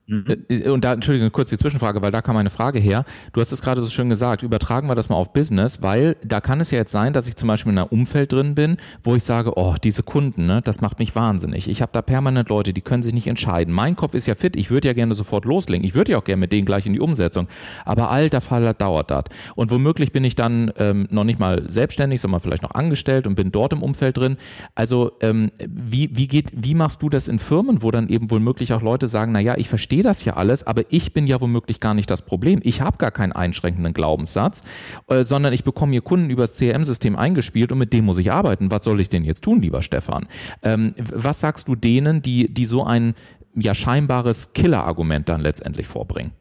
Mhm. 0.07 0.25
Äh, 0.49 0.69
und 0.69 0.83
da, 0.83 0.93
Entschuldigung, 0.93 1.31
kurz 1.31 1.49
die 1.49 1.57
Zwischenfrage, 1.57 2.01
weil 2.01 2.11
da 2.11 2.21
kam 2.21 2.35
meine 2.35 2.49
Frage 2.49 2.79
her. 2.79 3.05
Du 3.33 3.41
hast 3.41 3.51
es 3.51 3.61
gerade 3.61 3.81
so 3.81 3.89
schön 3.89 4.09
gesagt, 4.09 4.43
übertragen 4.43 4.87
wir 4.87 4.95
das 4.95 5.09
mal 5.09 5.15
auf 5.15 5.33
Business, 5.33 5.81
weil 5.81 6.15
da 6.23 6.41
kann 6.41 6.59
es 6.61 6.71
ja 6.71 6.79
jetzt 6.79 6.91
sein, 6.91 7.13
dass 7.13 7.27
ich 7.27 7.35
zum 7.35 7.47
Beispiel 7.47 7.71
in 7.71 7.79
einem 7.79 7.87
Umfeld 7.87 8.31
drin 8.31 8.55
bin, 8.55 8.77
wo 9.03 9.15
ich 9.15 9.23
sage, 9.23 9.53
oh, 9.55 9.75
diese 9.83 10.03
Kunden, 10.03 10.45
ne, 10.45 10.61
das 10.63 10.81
macht 10.81 10.99
mich 10.99 11.15
wahnsinnig. 11.15 11.67
Ich 11.67 11.81
habe 11.81 11.91
da 11.91 12.01
permanent 12.01 12.49
Leute, 12.49 12.73
die 12.73 12.81
können 12.81 13.03
sich 13.03 13.13
nicht 13.13 13.27
entscheiden. 13.27 13.73
Mein 13.73 13.95
Kopf 13.95 14.13
ist 14.13 14.27
ja 14.27 14.35
fit, 14.35 14.55
ich 14.55 14.69
würde 14.69 14.87
ja 14.87 14.93
gerne 14.93 15.15
sofort 15.15 15.45
loslegen. 15.45 15.85
Ich 15.85 15.95
würde 15.95 16.11
ja 16.11 16.17
auch 16.19 16.23
gerne 16.23 16.41
mit 16.41 16.51
denen 16.51 16.65
gleich 16.65 16.85
in 16.85 16.93
die 16.93 16.99
Umsetzung. 16.99 17.47
Aber 17.83 18.11
alter 18.11 18.41
Fall 18.41 18.73
dauert 18.73 19.11
das. 19.11 19.25
Und 19.55 19.71
womöglich 19.71 20.11
bin 20.11 20.23
ich 20.23 20.35
dann 20.35 20.71
ähm, 20.77 21.07
noch 21.09 21.23
nicht 21.23 21.39
mal 21.39 21.69
selbstständig, 21.69 22.21
sondern 22.21 22.41
vielleicht 22.41 22.63
noch 22.63 22.71
angestellt 22.71 23.27
und 23.27 23.35
bin 23.35 23.51
dort 23.51 23.73
im 23.73 23.81
Umfeld 23.81 24.17
drin. 24.17 24.37
Also 24.75 25.13
ähm, 25.21 25.51
wie, 25.67 26.09
wie 26.13 26.27
geht, 26.27 26.51
wie 26.55 26.75
machst 26.75 27.01
du 27.01 27.09
das 27.09 27.27
in 27.27 27.39
Firmen, 27.39 27.81
wo 27.81 27.91
dann 27.91 28.09
eben 28.09 28.29
womöglich 28.31 28.73
auch 28.73 28.81
Leute 28.81 29.07
sagen, 29.07 29.31
na 29.31 29.39
ja, 29.39 29.57
ich 29.57 29.69
verstehe 29.69 29.94
verstehe 29.95 30.03
das 30.03 30.25
ja 30.25 30.35
alles, 30.35 30.67
aber 30.67 30.83
ich 30.89 31.13
bin 31.13 31.27
ja 31.27 31.39
womöglich 31.39 31.79
gar 31.79 31.93
nicht 31.93 32.09
das 32.09 32.21
Problem. 32.21 32.59
Ich 32.63 32.81
habe 32.81 32.97
gar 32.97 33.11
keinen 33.11 33.31
einschränkenden 33.31 33.93
Glaubenssatz, 33.93 34.61
äh, 35.07 35.23
sondern 35.23 35.53
ich 35.53 35.63
bekomme 35.63 35.93
hier 35.93 36.01
Kunden 36.01 36.29
übers 36.29 36.57
CRM-System 36.57 37.15
eingespielt 37.15 37.71
und 37.71 37.77
mit 37.77 37.93
dem 37.93 38.05
muss 38.05 38.17
ich 38.17 38.31
arbeiten. 38.31 38.71
Was 38.71 38.83
soll 38.83 38.99
ich 38.99 39.09
denn 39.09 39.23
jetzt 39.23 39.43
tun, 39.43 39.61
lieber 39.61 39.81
Stefan? 39.81 40.27
Ähm, 40.63 40.93
was 40.97 41.39
sagst 41.39 41.67
du 41.67 41.75
denen, 41.75 42.21
die, 42.21 42.53
die 42.53 42.65
so 42.65 42.83
ein 42.83 43.15
ja 43.55 43.73
scheinbares 43.73 44.51
Killer-Argument 44.53 45.29
dann 45.29 45.39
letztendlich 45.39 45.87
vorbringen? 45.87 46.31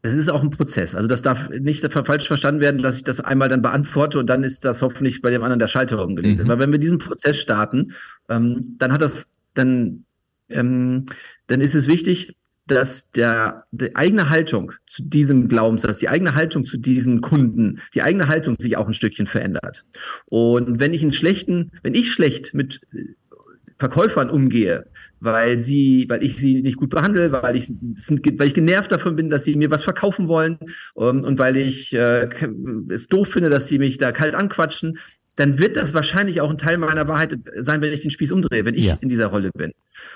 Es 0.00 0.12
ist 0.12 0.28
auch 0.30 0.42
ein 0.42 0.50
Prozess. 0.50 0.94
Also 0.94 1.08
das 1.08 1.22
darf 1.22 1.50
nicht 1.50 1.82
falsch 1.92 2.26
verstanden 2.26 2.60
werden, 2.60 2.82
dass 2.82 2.96
ich 2.96 3.04
das 3.04 3.20
einmal 3.20 3.48
dann 3.48 3.62
beantworte 3.62 4.18
und 4.18 4.28
dann 4.28 4.44
ist 4.44 4.64
das 4.64 4.82
hoffentlich 4.82 5.20
bei 5.22 5.30
dem 5.30 5.42
anderen 5.42 5.58
der 5.58 5.68
Schalter 5.68 6.02
umgelegt. 6.02 6.42
Mhm. 6.42 6.50
Aber 6.50 6.60
wenn 6.60 6.72
wir 6.72 6.78
diesen 6.78 6.98
Prozess 6.98 7.38
starten, 7.38 7.92
ähm, 8.28 8.76
dann 8.78 8.92
hat 8.92 9.00
das, 9.00 9.32
dann 9.54 10.04
ähm, 10.54 11.06
dann 11.46 11.60
ist 11.60 11.74
es 11.74 11.88
wichtig, 11.88 12.36
dass 12.66 13.10
der, 13.10 13.64
die 13.72 13.94
eigene 13.94 14.30
Haltung 14.30 14.72
zu 14.86 15.02
diesem 15.02 15.48
Glaubenssatz, 15.48 15.98
die 15.98 16.08
eigene 16.08 16.34
Haltung 16.34 16.64
zu 16.64 16.78
diesem 16.78 17.20
Kunden, 17.20 17.80
die 17.92 18.02
eigene 18.02 18.28
Haltung 18.28 18.54
sich 18.58 18.76
auch 18.76 18.86
ein 18.86 18.94
Stückchen 18.94 19.26
verändert. 19.26 19.84
Und 20.26 20.80
wenn 20.80 20.94
ich 20.94 21.02
einen 21.02 21.12
schlechten, 21.12 21.72
wenn 21.82 21.94
ich 21.94 22.12
schlecht 22.12 22.54
mit 22.54 22.80
Verkäufern 23.76 24.30
umgehe, 24.30 24.86
weil 25.20 25.58
sie, 25.58 26.06
weil 26.08 26.22
ich 26.22 26.36
sie 26.36 26.62
nicht 26.62 26.76
gut 26.76 26.90
behandle, 26.90 27.32
weil 27.32 27.56
ich, 27.56 27.70
weil 27.70 28.46
ich 28.46 28.54
genervt 28.54 28.92
davon 28.92 29.16
bin, 29.16 29.30
dass 29.30 29.44
sie 29.44 29.56
mir 29.56 29.70
was 29.70 29.82
verkaufen 29.82 30.28
wollen 30.28 30.58
um, 30.94 31.18
ähm, 31.18 31.24
und 31.24 31.38
weil 31.38 31.56
ich 31.56 31.92
äh, 31.94 32.28
es 32.88 33.08
doof 33.08 33.28
finde, 33.28 33.50
dass 33.50 33.66
sie 33.66 33.78
mich 33.78 33.98
da 33.98 34.12
kalt 34.12 34.34
anquatschen, 34.34 34.98
dann 35.36 35.58
wird 35.58 35.76
das 35.76 35.94
wahrscheinlich 35.94 36.40
auch 36.40 36.50
ein 36.50 36.58
Teil 36.58 36.78
meiner 36.78 37.08
Wahrheit 37.08 37.36
sein, 37.56 37.80
wenn 37.80 37.92
ich 37.92 38.02
den 38.02 38.10
Spieß 38.10 38.32
umdrehe, 38.32 38.64
wenn 38.64 38.74
ich 38.74 38.84
ja. 38.84 38.98
in 39.00 39.08
dieser 39.08 39.26
Rolle 39.26 39.50
bin. 39.54 39.72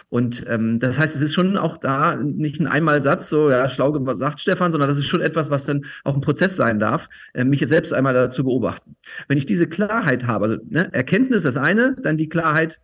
Und 0.09 0.45
ähm, 0.49 0.79
das 0.79 0.99
heißt, 0.99 1.15
es 1.15 1.23
ist 1.23 1.35
schon 1.35 1.57
auch 1.57 1.77
da 1.77 2.17
nicht 2.17 2.61
ein 2.61 2.67
Einmalsatz, 2.67 3.29
so 3.29 3.51
ja, 3.51 3.69
schlau 3.69 3.97
sagt 4.15 4.41
Stefan, 4.41 4.73
sondern 4.73 4.89
das 4.89 4.99
ist 4.99 5.07
schon 5.07 5.21
etwas, 5.21 5.51
was 5.51 5.67
dann 5.67 5.85
auch 6.05 6.15
ein 6.15 6.21
Prozess 6.21 6.57
sein 6.57 6.79
darf, 6.79 7.09
äh, 7.35 7.45
mich 7.45 7.61
jetzt 7.61 7.71
selbst 7.71 7.93
einmal 7.93 8.15
dazu 8.15 8.45
beobachten. 8.45 8.97
Wenn 9.27 9.39
ich 9.39 9.47
diese 9.47 9.69
Klarheit 9.69 10.27
habe, 10.27 10.45
also 10.45 10.57
ne, 10.69 10.93
Erkenntnis 10.93 11.43
das 11.43 11.57
eine, 11.57 11.97
dann 12.03 12.17
die 12.17 12.29
Klarheit, 12.29 12.81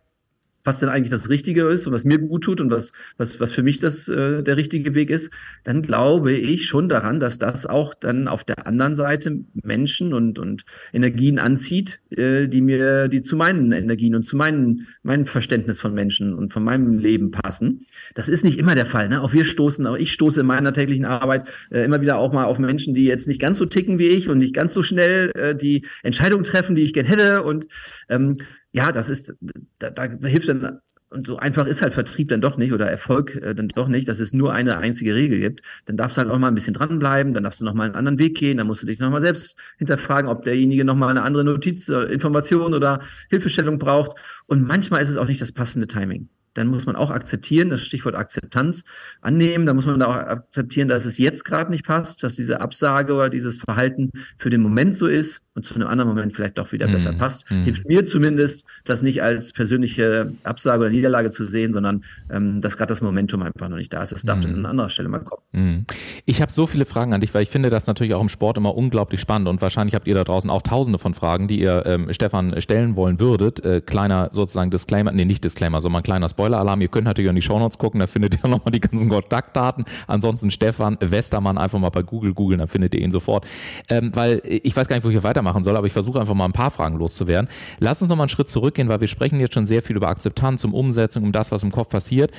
was 0.65 0.79
denn 0.79 0.89
eigentlich 0.89 1.11
das 1.11 1.29
Richtige 1.29 1.63
ist 1.63 1.87
und 1.87 1.93
was 1.93 2.03
mir 2.03 2.19
gut 2.19 2.43
tut 2.43 2.59
und 2.59 2.71
was, 2.71 2.91
was, 3.17 3.39
was 3.39 3.51
für 3.51 3.63
mich 3.63 3.79
das 3.79 4.07
äh, 4.07 4.43
der 4.43 4.57
richtige 4.57 4.95
Weg 4.95 5.09
ist, 5.09 5.31
dann 5.63 5.81
glaube 5.81 6.33
ich 6.33 6.65
schon 6.65 6.89
daran, 6.89 7.19
dass 7.19 7.39
das 7.39 7.65
auch 7.65 7.93
dann 7.93 8.27
auf 8.27 8.43
der 8.43 8.67
anderen 8.67 8.95
Seite 8.95 9.39
Menschen 9.53 10.13
und, 10.13 10.39
und 10.39 10.65
Energien 10.91 11.39
anzieht, 11.39 12.01
äh, 12.09 12.47
die 12.47 12.61
mir, 12.61 13.07
die 13.07 13.21
zu 13.21 13.35
meinen 13.35 13.71
Energien 13.71 14.15
und 14.15 14.23
zu 14.23 14.35
meinen, 14.35 14.87
meinem 15.03 15.27
Verständnis 15.27 15.79
von 15.79 15.93
Menschen 15.93 16.33
und 16.33 16.51
von 16.51 16.63
meinem 16.63 16.97
Leben 16.97 17.31
passen. 17.31 17.85
Das 18.15 18.27
ist 18.27 18.43
nicht 18.43 18.57
immer 18.57 18.75
der 18.75 18.87
Fall. 18.87 19.07
Ne? 19.09 19.21
Auch 19.21 19.33
wir 19.33 19.45
stoßen, 19.45 19.85
auch 19.85 19.95
ich 19.95 20.11
stoße 20.11 20.41
in 20.41 20.47
meiner 20.47 20.73
täglichen 20.73 21.05
Arbeit 21.05 21.47
äh, 21.69 21.85
immer 21.85 22.01
wieder 22.01 22.17
auch 22.17 22.33
mal 22.33 22.45
auf 22.45 22.57
Menschen, 22.57 22.95
die 22.95 23.05
jetzt 23.05 23.27
nicht 23.27 23.39
ganz 23.39 23.57
so 23.57 23.65
ticken 23.65 23.99
wie 23.99 24.07
ich 24.07 24.29
und 24.29 24.39
nicht 24.39 24.55
ganz 24.55 24.73
so 24.73 24.81
schnell 24.81 25.31
äh, 25.35 25.55
die 25.55 25.85
Entscheidungen 26.01 26.43
treffen, 26.43 26.75
die 26.75 26.83
ich 26.83 26.93
gern 26.93 27.05
hätte. 27.05 27.43
Und 27.43 27.67
ähm, 28.09 28.37
ja, 28.75 28.91
das 28.91 29.09
ist, 29.09 29.33
da, 29.79 29.89
da 29.89 30.03
hilft 30.27 30.49
dann, 30.49 30.79
und 31.09 31.25
so 31.25 31.37
einfach 31.37 31.65
ist 31.65 31.81
halt 31.81 31.93
Vertrieb 31.93 32.27
dann 32.27 32.41
doch 32.41 32.57
nicht 32.57 32.73
oder 32.73 32.87
Erfolg 32.87 33.35
äh, 33.37 33.55
dann 33.55 33.69
doch 33.69 33.87
nicht, 33.87 34.09
dass 34.09 34.19
es 34.19 34.33
nur 34.33 34.51
eine 34.51 34.77
einzige 34.79 35.15
Regel 35.15 35.39
gibt. 35.39 35.61
Dann 35.85 35.95
darfst 35.95 36.17
du 36.17 36.21
halt 36.21 36.29
auch 36.29 36.37
mal 36.37 36.49
ein 36.49 36.55
bisschen 36.55 36.73
dranbleiben, 36.73 37.33
dann 37.33 37.43
darfst 37.43 37.61
du 37.61 37.65
noch 37.65 37.73
mal 37.73 37.85
einen 37.85 37.95
anderen 37.95 38.19
Weg 38.19 38.35
gehen, 38.35 38.57
dann 38.57 38.67
musst 38.67 38.83
du 38.83 38.87
dich 38.87 38.99
noch 38.99 39.09
mal 39.09 39.21
selbst 39.21 39.57
hinterfragen, 39.77 40.29
ob 40.29 40.43
derjenige 40.43 40.83
noch 40.83 40.95
mal 40.95 41.07
eine 41.07 41.21
andere 41.21 41.45
Notiz, 41.45 41.87
äh, 41.87 42.03
Information 42.11 42.73
oder 42.73 42.99
Hilfestellung 43.29 43.79
braucht. 43.79 44.19
Und 44.45 44.67
manchmal 44.67 45.01
ist 45.01 45.09
es 45.09 45.17
auch 45.17 45.27
nicht 45.27 45.41
das 45.41 45.53
passende 45.53 45.87
Timing 45.87 46.27
dann 46.57 46.67
muss 46.67 46.85
man 46.85 46.95
auch 46.95 47.09
akzeptieren, 47.11 47.69
das 47.69 47.81
Stichwort 47.81 48.15
Akzeptanz 48.15 48.85
annehmen. 49.19 49.65
Da 49.65 49.73
muss 49.73 49.85
man 49.85 50.01
auch 50.01 50.15
akzeptieren, 50.15 50.87
dass 50.87 51.03
es 51.05 51.17
jetzt 51.17 51.43
gerade 51.43 51.69
nicht 51.69 51.85
passt, 51.85 52.23
dass 52.23 52.37
diese 52.37 52.61
Absage 52.61 53.13
oder 53.13 53.29
dieses 53.29 53.57
Verhalten 53.57 54.09
für 54.37 54.49
den 54.49 54.61
Moment 54.61 54.95
so 54.95 55.05
ist 55.05 55.44
und 55.55 55.63
zu 55.63 55.73
einem 55.75 55.87
anderen 55.87 56.09
Moment 56.09 56.33
vielleicht 56.33 56.57
doch 56.57 56.71
wieder 56.73 56.87
mhm. 56.87 56.93
besser 56.93 57.13
passt. 57.13 57.49
Mhm. 57.49 57.63
Hilft 57.63 57.87
mir 57.87 58.03
zumindest, 58.03 58.65
das 58.83 59.01
nicht 59.01 59.23
als 59.23 59.53
persönliche 59.53 60.33
Absage 60.43 60.81
oder 60.81 60.89
Niederlage 60.89 61.29
zu 61.29 61.47
sehen, 61.47 61.71
sondern 61.71 62.03
ähm, 62.29 62.61
dass 62.61 62.77
gerade 62.77 62.89
das 62.89 63.01
Momentum 63.01 63.41
einfach 63.41 63.69
noch 63.69 63.77
nicht 63.77 63.93
da 63.93 64.03
ist. 64.03 64.11
Das 64.11 64.23
darf 64.23 64.39
mhm. 64.39 64.43
dann 64.43 64.55
an 64.57 64.65
anderer 64.65 64.89
Stelle 64.89 65.07
mal 65.07 65.19
kommen. 65.19 65.41
Mhm. 65.53 65.85
Ich 66.25 66.41
habe 66.41 66.51
so 66.51 66.67
viele 66.67 66.85
Fragen 66.85 67.13
an 67.13 67.21
dich, 67.21 67.33
weil 67.33 67.43
ich 67.43 67.49
finde 67.49 67.69
das 67.69 67.87
natürlich 67.87 68.13
auch 68.13 68.21
im 68.21 68.29
Sport 68.29 68.57
immer 68.57 68.75
unglaublich 68.75 69.21
spannend 69.21 69.47
und 69.47 69.61
wahrscheinlich 69.61 69.95
habt 69.95 70.07
ihr 70.07 70.15
da 70.15 70.25
draußen 70.25 70.49
auch 70.49 70.61
tausende 70.61 70.99
von 70.99 71.13
Fragen, 71.13 71.47
die 71.47 71.61
ihr 71.61 71.83
ähm, 71.85 72.11
Stefan 72.11 72.59
stellen 72.61 72.97
wollen 72.97 73.19
würdet. 73.21 73.63
Äh, 73.63 73.79
kleiner 73.79 74.29
sozusagen 74.33 74.71
Disclaimer, 74.71 75.13
nee, 75.13 75.23
nicht 75.23 75.43
Disclaimer, 75.43 75.79
sondern 75.79 76.01
ein 76.01 76.03
kleiner 76.03 76.27
Spoiler-Alarm. 76.27 76.81
Ihr 76.81 76.89
könnt 76.89 77.05
natürlich 77.05 77.29
in 77.29 77.35
die 77.35 77.41
Shownotes 77.41 77.77
gucken, 77.77 78.01
da 78.01 78.07
findet 78.07 78.43
ihr 78.43 78.49
nochmal 78.49 78.71
die 78.71 78.81
ganzen 78.81 79.09
Kontaktdaten. 79.09 79.85
Ansonsten 80.07 80.51
Stefan 80.51 80.97
Westermann 80.99 81.57
einfach 81.57 81.79
mal 81.79 81.89
bei 81.89 82.01
Google 82.01 82.33
googeln, 82.33 82.59
dann 82.59 82.67
findet 82.67 82.93
ihr 82.93 82.99
ihn 82.99 83.11
sofort. 83.11 83.45
Ähm, 83.89 84.11
weil 84.13 84.41
ich 84.43 84.75
weiß 84.75 84.89
gar 84.89 84.97
nicht, 84.97 85.05
wo 85.05 85.09
ich 85.09 85.13
hier 85.13 85.23
weitermachen 85.45 85.63
soll, 85.63 85.77
aber 85.77 85.87
ich 85.87 85.93
versuche 85.93 86.19
einfach 86.19 86.33
mal 86.33 86.45
ein 86.45 86.53
paar 86.53 86.71
Fragen 86.71 86.97
loszuwerden. 86.97 87.49
Lass 87.79 88.01
uns 88.01 88.09
nochmal 88.09 88.25
einen 88.25 88.29
Schritt 88.29 88.49
zurückgehen, 88.49 88.89
weil 88.89 89.01
wir 89.01 89.07
sprechen 89.07 89.39
jetzt 89.39 89.53
schon 89.53 89.65
sehr 89.65 89.81
viel 89.81 89.95
über 89.95 90.09
Akzeptanz, 90.09 90.63
um 90.63 90.73
Umsetzung, 90.73 91.23
um 91.23 91.31
das, 91.31 91.51
was 91.51 91.63
im 91.63 91.71
Kopf 91.71 91.89
passiert. 91.89 92.31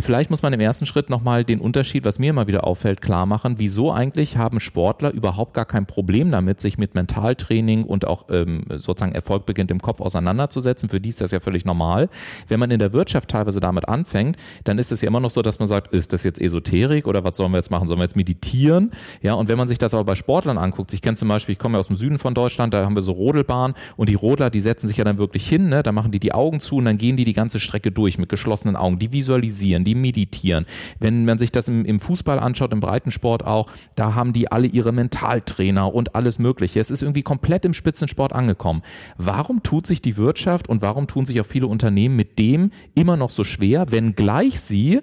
Vielleicht 0.00 0.30
muss 0.30 0.42
man 0.42 0.52
im 0.52 0.60
ersten 0.60 0.86
Schritt 0.86 1.10
nochmal 1.10 1.44
den 1.44 1.60
Unterschied, 1.60 2.04
was 2.04 2.18
mir 2.18 2.30
immer 2.30 2.46
wieder 2.46 2.64
auffällt, 2.64 3.00
klar 3.00 3.26
machen. 3.26 3.54
Wieso 3.58 3.92
eigentlich 3.92 4.36
haben 4.36 4.60
Sportler 4.60 5.12
überhaupt 5.12 5.54
gar 5.54 5.66
kein 5.66 5.86
Problem 5.86 6.30
damit, 6.30 6.60
sich 6.60 6.78
mit 6.78 6.94
Mentaltraining 6.94 7.84
und 7.84 8.06
auch 8.06 8.26
ähm, 8.30 8.64
sozusagen 8.70 9.12
Erfolg 9.12 9.46
beginnt 9.46 9.70
im 9.70 9.80
Kopf 9.80 10.00
auseinanderzusetzen? 10.00 10.88
Für 10.88 11.00
die 11.00 11.10
ist 11.10 11.20
das 11.20 11.30
ja 11.30 11.40
völlig 11.40 11.64
normal. 11.64 12.08
Wenn 12.48 12.60
man 12.60 12.70
in 12.70 12.78
der 12.78 12.92
Wirtschaft 12.92 13.30
teilweise 13.30 13.60
damit 13.60 13.88
anfängt, 13.88 14.36
dann 14.64 14.78
ist 14.78 14.90
es 14.90 15.00
ja 15.00 15.08
immer 15.08 15.20
noch 15.20 15.30
so, 15.30 15.42
dass 15.42 15.58
man 15.58 15.68
sagt, 15.68 15.92
ist 15.92 16.12
das 16.12 16.24
jetzt 16.24 16.40
Esoterik 16.40 17.06
oder 17.06 17.24
was 17.24 17.36
sollen 17.36 17.52
wir 17.52 17.58
jetzt 17.58 17.70
machen? 17.70 17.86
Sollen 17.88 18.00
wir 18.00 18.04
jetzt 18.04 18.16
meditieren? 18.16 18.90
Ja, 19.22 19.34
und 19.34 19.48
wenn 19.48 19.58
man 19.58 19.68
sich 19.68 19.78
das 19.78 19.94
aber 19.94 20.04
bei 20.04 20.14
Sportlern 20.14 20.58
anguckt, 20.58 20.92
ich 20.92 21.02
kenne 21.02 21.16
zum 21.16 21.28
Beispiel, 21.28 21.52
ich 21.52 21.58
komme 21.58 21.74
ja 21.74 21.80
aus 21.80 21.88
dem 21.88 21.96
Süden 21.96 22.18
von 22.18 22.34
Deutschland, 22.34 22.53
da 22.58 22.84
haben 22.84 22.96
wir 22.96 23.02
so 23.02 23.12
Rodelbahnen 23.12 23.76
und 23.96 24.08
die 24.08 24.14
Rodler, 24.14 24.50
die 24.50 24.60
setzen 24.60 24.86
sich 24.86 24.96
ja 24.96 25.04
dann 25.04 25.18
wirklich 25.18 25.48
hin, 25.48 25.68
ne? 25.68 25.82
da 25.82 25.92
machen 25.92 26.10
die 26.10 26.20
die 26.20 26.32
Augen 26.32 26.60
zu 26.60 26.76
und 26.76 26.86
dann 26.86 26.98
gehen 26.98 27.16
die 27.16 27.24
die 27.24 27.32
ganze 27.32 27.60
Strecke 27.60 27.90
durch 27.90 28.18
mit 28.18 28.28
geschlossenen 28.28 28.76
Augen. 28.76 28.98
Die 28.98 29.12
visualisieren, 29.12 29.84
die 29.84 29.94
meditieren. 29.94 30.66
Wenn 30.98 31.24
man 31.24 31.38
sich 31.38 31.52
das 31.52 31.68
im, 31.68 31.84
im 31.84 32.00
Fußball 32.00 32.38
anschaut, 32.38 32.72
im 32.72 32.80
Breitensport 32.80 33.44
auch, 33.44 33.70
da 33.94 34.14
haben 34.14 34.32
die 34.32 34.50
alle 34.50 34.66
ihre 34.66 34.92
Mentaltrainer 34.92 35.94
und 35.94 36.14
alles 36.14 36.38
Mögliche. 36.38 36.80
Es 36.80 36.90
ist 36.90 37.02
irgendwie 37.02 37.22
komplett 37.22 37.64
im 37.64 37.74
Spitzensport 37.74 38.32
angekommen. 38.32 38.82
Warum 39.16 39.62
tut 39.62 39.86
sich 39.86 40.02
die 40.02 40.16
Wirtschaft 40.16 40.68
und 40.68 40.82
warum 40.82 41.06
tun 41.06 41.26
sich 41.26 41.40
auch 41.40 41.46
viele 41.46 41.66
Unternehmen 41.66 42.16
mit 42.16 42.38
dem 42.38 42.70
immer 42.94 43.16
noch 43.16 43.30
so 43.30 43.44
schwer, 43.44 43.90
wenngleich 43.90 44.60
sie 44.60 45.00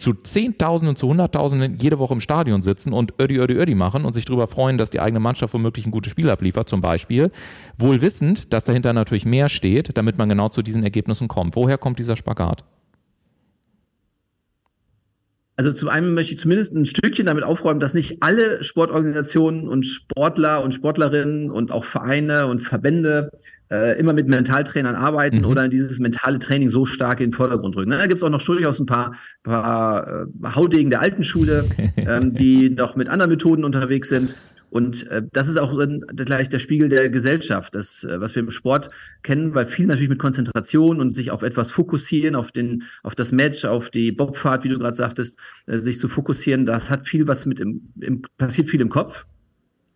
zu 0.00 0.14
Zehntausenden, 0.14 0.96
zu 0.96 1.08
Hunderttausenden 1.08 1.76
jede 1.80 1.98
Woche 1.98 2.14
im 2.14 2.20
Stadion 2.20 2.62
sitzen 2.62 2.92
und 2.92 3.14
Ödi, 3.20 3.36
Ödi, 3.36 3.54
Ödi 3.54 3.74
machen 3.74 4.04
und 4.04 4.12
sich 4.12 4.24
darüber 4.24 4.46
freuen, 4.46 4.78
dass 4.78 4.90
die 4.90 5.00
eigene 5.00 5.20
Mannschaft 5.20 5.54
womöglich 5.54 5.86
ein 5.86 5.90
gutes 5.90 6.10
Spiel 6.10 6.30
abliefert, 6.30 6.68
zum 6.68 6.80
Beispiel, 6.80 7.30
wohl 7.76 8.00
wissend, 8.00 8.52
dass 8.52 8.64
dahinter 8.64 8.92
natürlich 8.92 9.26
mehr 9.26 9.48
steht, 9.48 9.96
damit 9.96 10.18
man 10.18 10.28
genau 10.28 10.48
zu 10.48 10.62
diesen 10.62 10.82
Ergebnissen 10.82 11.28
kommt. 11.28 11.54
Woher 11.56 11.78
kommt 11.78 11.98
dieser 11.98 12.16
Spagat? 12.16 12.64
Also 15.56 15.74
zum 15.74 15.90
einen 15.90 16.14
möchte 16.14 16.32
ich 16.32 16.38
zumindest 16.38 16.74
ein 16.74 16.86
Stückchen 16.86 17.26
damit 17.26 17.44
aufräumen, 17.44 17.80
dass 17.80 17.92
nicht 17.92 18.22
alle 18.22 18.64
Sportorganisationen 18.64 19.68
und 19.68 19.84
Sportler 19.84 20.64
und 20.64 20.72
Sportlerinnen 20.72 21.50
und 21.50 21.70
auch 21.70 21.84
Vereine 21.84 22.46
und 22.46 22.60
Verbände 22.60 23.30
äh, 23.70 23.98
immer 23.98 24.12
mit 24.12 24.28
Mentaltrainern 24.28 24.96
arbeiten 24.96 25.38
mhm. 25.38 25.44
oder 25.44 25.68
dieses 25.68 25.98
mentale 25.98 26.38
Training 26.38 26.70
so 26.70 26.84
stark 26.84 27.20
in 27.20 27.30
den 27.30 27.36
Vordergrund 27.36 27.76
rücken. 27.76 27.90
Da 27.90 28.06
gibt 28.06 28.18
es 28.18 28.22
auch 28.22 28.30
noch 28.30 28.42
durchaus 28.42 28.80
ein 28.80 28.86
paar, 28.86 29.14
paar 29.42 30.26
äh, 30.26 30.26
Haudegen 30.54 30.90
der 30.90 31.00
alten 31.00 31.24
Schule, 31.24 31.64
ähm, 31.96 32.34
die 32.34 32.70
noch 32.70 32.96
mit 32.96 33.08
anderen 33.08 33.30
Methoden 33.30 33.64
unterwegs 33.64 34.08
sind. 34.08 34.34
Und 34.70 35.08
äh, 35.08 35.22
das 35.32 35.48
ist 35.48 35.58
auch 35.58 35.76
gleich 36.14 36.48
der 36.48 36.60
Spiegel 36.60 36.88
der 36.88 37.08
Gesellschaft, 37.10 37.74
das, 37.74 38.04
äh, 38.04 38.20
was 38.20 38.34
wir 38.34 38.42
im 38.42 38.50
Sport 38.50 38.90
kennen, 39.22 39.54
weil 39.54 39.66
viel 39.66 39.86
natürlich 39.86 40.08
mit 40.08 40.20
Konzentration 40.20 41.00
und 41.00 41.10
sich 41.10 41.32
auf 41.32 41.42
etwas 41.42 41.70
fokussieren, 41.70 42.36
auf 42.36 42.52
den, 42.52 42.84
auf 43.02 43.14
das 43.16 43.32
Match, 43.32 43.64
auf 43.64 43.90
die 43.90 44.12
Bobfahrt, 44.12 44.64
wie 44.64 44.68
du 44.68 44.78
gerade 44.78 44.96
sagtest, 44.96 45.38
äh, 45.66 45.78
sich 45.78 45.98
zu 45.98 46.08
fokussieren, 46.08 46.66
das 46.66 46.88
hat 46.88 47.06
viel 47.06 47.26
was 47.26 47.46
mit 47.46 47.58
im, 47.60 47.92
im 48.00 48.22
passiert 48.38 48.68
viel 48.68 48.80
im 48.80 48.90
Kopf. 48.90 49.26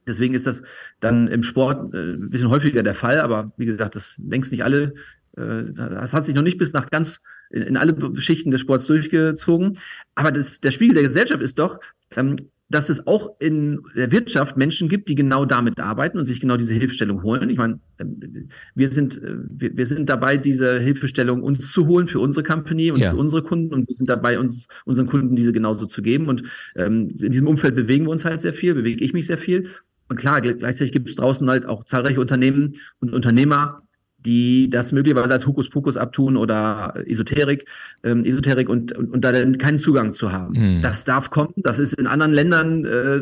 Deswegen 0.06 0.34
ist 0.34 0.46
das 0.46 0.62
dann 1.00 1.28
im 1.28 1.42
Sport 1.42 1.94
äh, 1.94 2.14
ein 2.14 2.30
bisschen 2.30 2.50
häufiger 2.50 2.82
der 2.82 2.94
Fall, 2.94 3.20
aber 3.20 3.52
wie 3.56 3.66
gesagt, 3.66 3.94
das 3.94 4.20
längst 4.24 4.52
nicht 4.52 4.64
alle, 4.64 4.94
äh, 5.36 5.72
das 5.74 6.12
hat 6.12 6.26
sich 6.26 6.34
noch 6.34 6.42
nicht 6.42 6.58
bis 6.58 6.72
nach 6.72 6.90
ganz 6.90 7.20
in, 7.50 7.62
in 7.62 7.76
alle 7.76 7.96
Schichten 8.20 8.50
des 8.50 8.60
Sports 8.60 8.86
durchgezogen. 8.86 9.78
Aber 10.14 10.32
das, 10.32 10.60
der 10.60 10.70
Spiegel 10.70 10.94
der 10.94 11.04
Gesellschaft 11.04 11.42
ist 11.42 11.58
doch, 11.58 11.78
ähm, 12.16 12.36
dass 12.70 12.88
es 12.88 13.06
auch 13.06 13.36
in 13.40 13.82
der 13.94 14.10
Wirtschaft 14.10 14.56
Menschen 14.56 14.88
gibt, 14.88 15.08
die 15.08 15.14
genau 15.14 15.44
damit 15.44 15.78
arbeiten 15.78 16.18
und 16.18 16.24
sich 16.24 16.40
genau 16.40 16.56
diese 16.56 16.72
Hilfestellung 16.72 17.22
holen. 17.22 17.50
Ich 17.50 17.58
meine, 17.58 17.78
ähm, 17.98 18.48
wir 18.74 18.88
sind, 18.88 19.22
äh, 19.22 19.36
wir, 19.48 19.76
wir 19.76 19.86
sind 19.86 20.08
dabei, 20.08 20.38
diese 20.38 20.78
Hilfestellung 20.78 21.42
uns 21.42 21.72
zu 21.72 21.86
holen 21.86 22.06
für 22.06 22.20
unsere 22.20 22.42
Company 22.42 22.90
und 22.90 23.00
ja. 23.00 23.10
für 23.10 23.16
unsere 23.16 23.42
Kunden 23.42 23.74
und 23.74 23.88
wir 23.88 23.94
sind 23.94 24.08
dabei, 24.08 24.38
uns 24.38 24.68
unseren 24.86 25.06
Kunden 25.06 25.36
diese 25.36 25.52
genauso 25.52 25.86
zu 25.86 26.00
geben. 26.00 26.26
Und 26.26 26.42
ähm, 26.74 27.14
in 27.20 27.30
diesem 27.30 27.48
Umfeld 27.48 27.76
bewegen 27.76 28.06
wir 28.06 28.10
uns 28.10 28.24
halt 28.24 28.40
sehr 28.40 28.54
viel, 28.54 28.74
bewege 28.74 29.04
ich 29.04 29.12
mich 29.12 29.26
sehr 29.26 29.38
viel. 29.38 29.68
Und 30.08 30.18
klar, 30.18 30.40
gleichzeitig 30.40 30.92
gibt 30.92 31.08
es 31.08 31.16
draußen 31.16 31.48
halt 31.48 31.66
auch 31.66 31.84
zahlreiche 31.84 32.20
Unternehmen 32.20 32.74
und 33.00 33.14
Unternehmer, 33.14 33.82
die 34.24 34.70
das 34.70 34.92
möglicherweise 34.92 35.32
als 35.32 35.46
Hokuspokus 35.46 35.96
abtun 35.96 36.36
oder 36.36 36.94
Esoterik, 37.06 37.66
ähm, 38.02 38.24
Esoterik 38.24 38.68
und, 38.68 38.92
und, 38.96 39.10
und 39.10 39.22
da 39.22 39.32
dann 39.32 39.58
keinen 39.58 39.78
Zugang 39.78 40.14
zu 40.14 40.32
haben. 40.32 40.54
Hm. 40.54 40.82
Das 40.82 41.04
darf 41.04 41.30
kommen. 41.30 41.52
Das 41.56 41.78
ist 41.78 41.94
in 41.94 42.06
anderen 42.06 42.32
Ländern, 42.32 42.84
äh, 42.84 43.20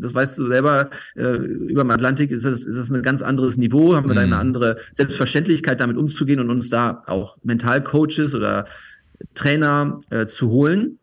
das 0.00 0.14
weißt 0.14 0.38
du 0.38 0.48
selber, 0.48 0.88
äh, 1.16 1.36
über 1.36 1.82
dem 1.82 1.90
Atlantik 1.90 2.30
ist 2.30 2.44
das, 2.46 2.64
ist 2.64 2.78
das 2.78 2.90
ein 2.90 3.02
ganz 3.02 3.20
anderes 3.20 3.58
Niveau, 3.58 3.94
haben 3.94 4.08
wir 4.08 4.10
hm. 4.10 4.16
da 4.16 4.22
eine 4.22 4.36
andere 4.36 4.76
Selbstverständlichkeit, 4.94 5.80
damit 5.80 5.96
umzugehen 5.96 6.40
und 6.40 6.50
uns 6.50 6.70
da 6.70 7.02
auch 7.06 7.36
Mentalcoaches 7.42 8.34
oder 8.34 8.66
Trainer 9.34 10.00
äh, 10.10 10.26
zu 10.26 10.50
holen. 10.50 10.98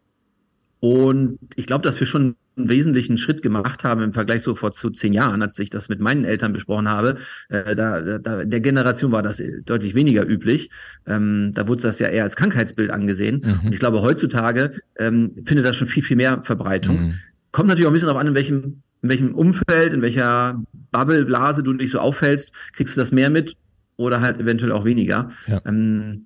Und 0.80 1.40
ich 1.56 1.68
glaube, 1.68 1.84
dass 1.84 2.00
wir 2.00 2.08
schon 2.08 2.36
einen 2.58 2.70
wesentlichen 2.70 3.18
Schritt 3.18 3.42
gemacht 3.42 3.84
haben 3.84 4.02
im 4.02 4.14
Vergleich 4.14 4.42
so 4.42 4.56
vor 4.56 4.72
zu 4.72 4.90
zehn 4.90 5.14
Jahren, 5.14 5.42
als 5.42 5.60
ich 5.60 5.70
das 5.70 5.90
mit 5.90 6.00
meinen 6.00 6.24
Eltern 6.24 6.54
besprochen 6.54 6.90
habe. 6.90 7.18
Äh, 7.50 7.76
da, 7.76 8.20
da, 8.20 8.46
der 8.46 8.62
Generation 8.62 9.12
war 9.12 9.24
das 9.24 9.42
deutlich 9.66 9.96
weniger 9.96 10.28
üblich. 10.28 10.70
Ähm, 11.06 11.52
da 11.54 11.68
wurde 11.68 11.82
das 11.82 12.00
ja 12.00 12.08
eher 12.08 12.24
als 12.24 12.36
Krankheitsbild 12.36 12.92
angesehen. 12.92 13.42
Mhm. 13.44 13.68
Und 13.68 13.74
ich 13.74 13.80
glaube, 13.80 14.02
heutzutage 14.02 14.74
ähm, 14.98 15.32
findet 15.46 15.66
das 15.66 15.76
schon 15.76 15.88
viel, 15.88 16.04
viel 16.04 16.18
mehr 16.18 16.44
Verbreitung. 16.44 16.98
Mhm. 16.98 17.14
Kommt 17.52 17.68
natürlich 17.68 17.88
auch 17.88 17.92
ein 17.92 17.94
bisschen 17.94 18.08
darauf 18.08 18.22
an, 18.22 18.28
in 18.28 18.36
welchem, 18.36 18.82
in 19.02 19.10
welchem 19.10 19.36
Umfeld, 19.36 19.94
in 19.94 20.02
welcher 20.02 20.62
Bubble, 20.92 21.26
Blase 21.26 21.64
du 21.64 21.74
dich 21.74 21.92
so 21.92 22.00
aufhältst, 22.00 22.54
kriegst 22.74 22.96
du 22.96 23.02
das 23.02 23.12
mehr 23.12 23.30
mit 23.30 23.58
oder 23.98 24.22
halt 24.22 24.40
eventuell 24.40 24.72
auch 24.72 24.86
weniger. 24.86 25.30
Ja, 25.48 25.62
ähm, 25.66 26.26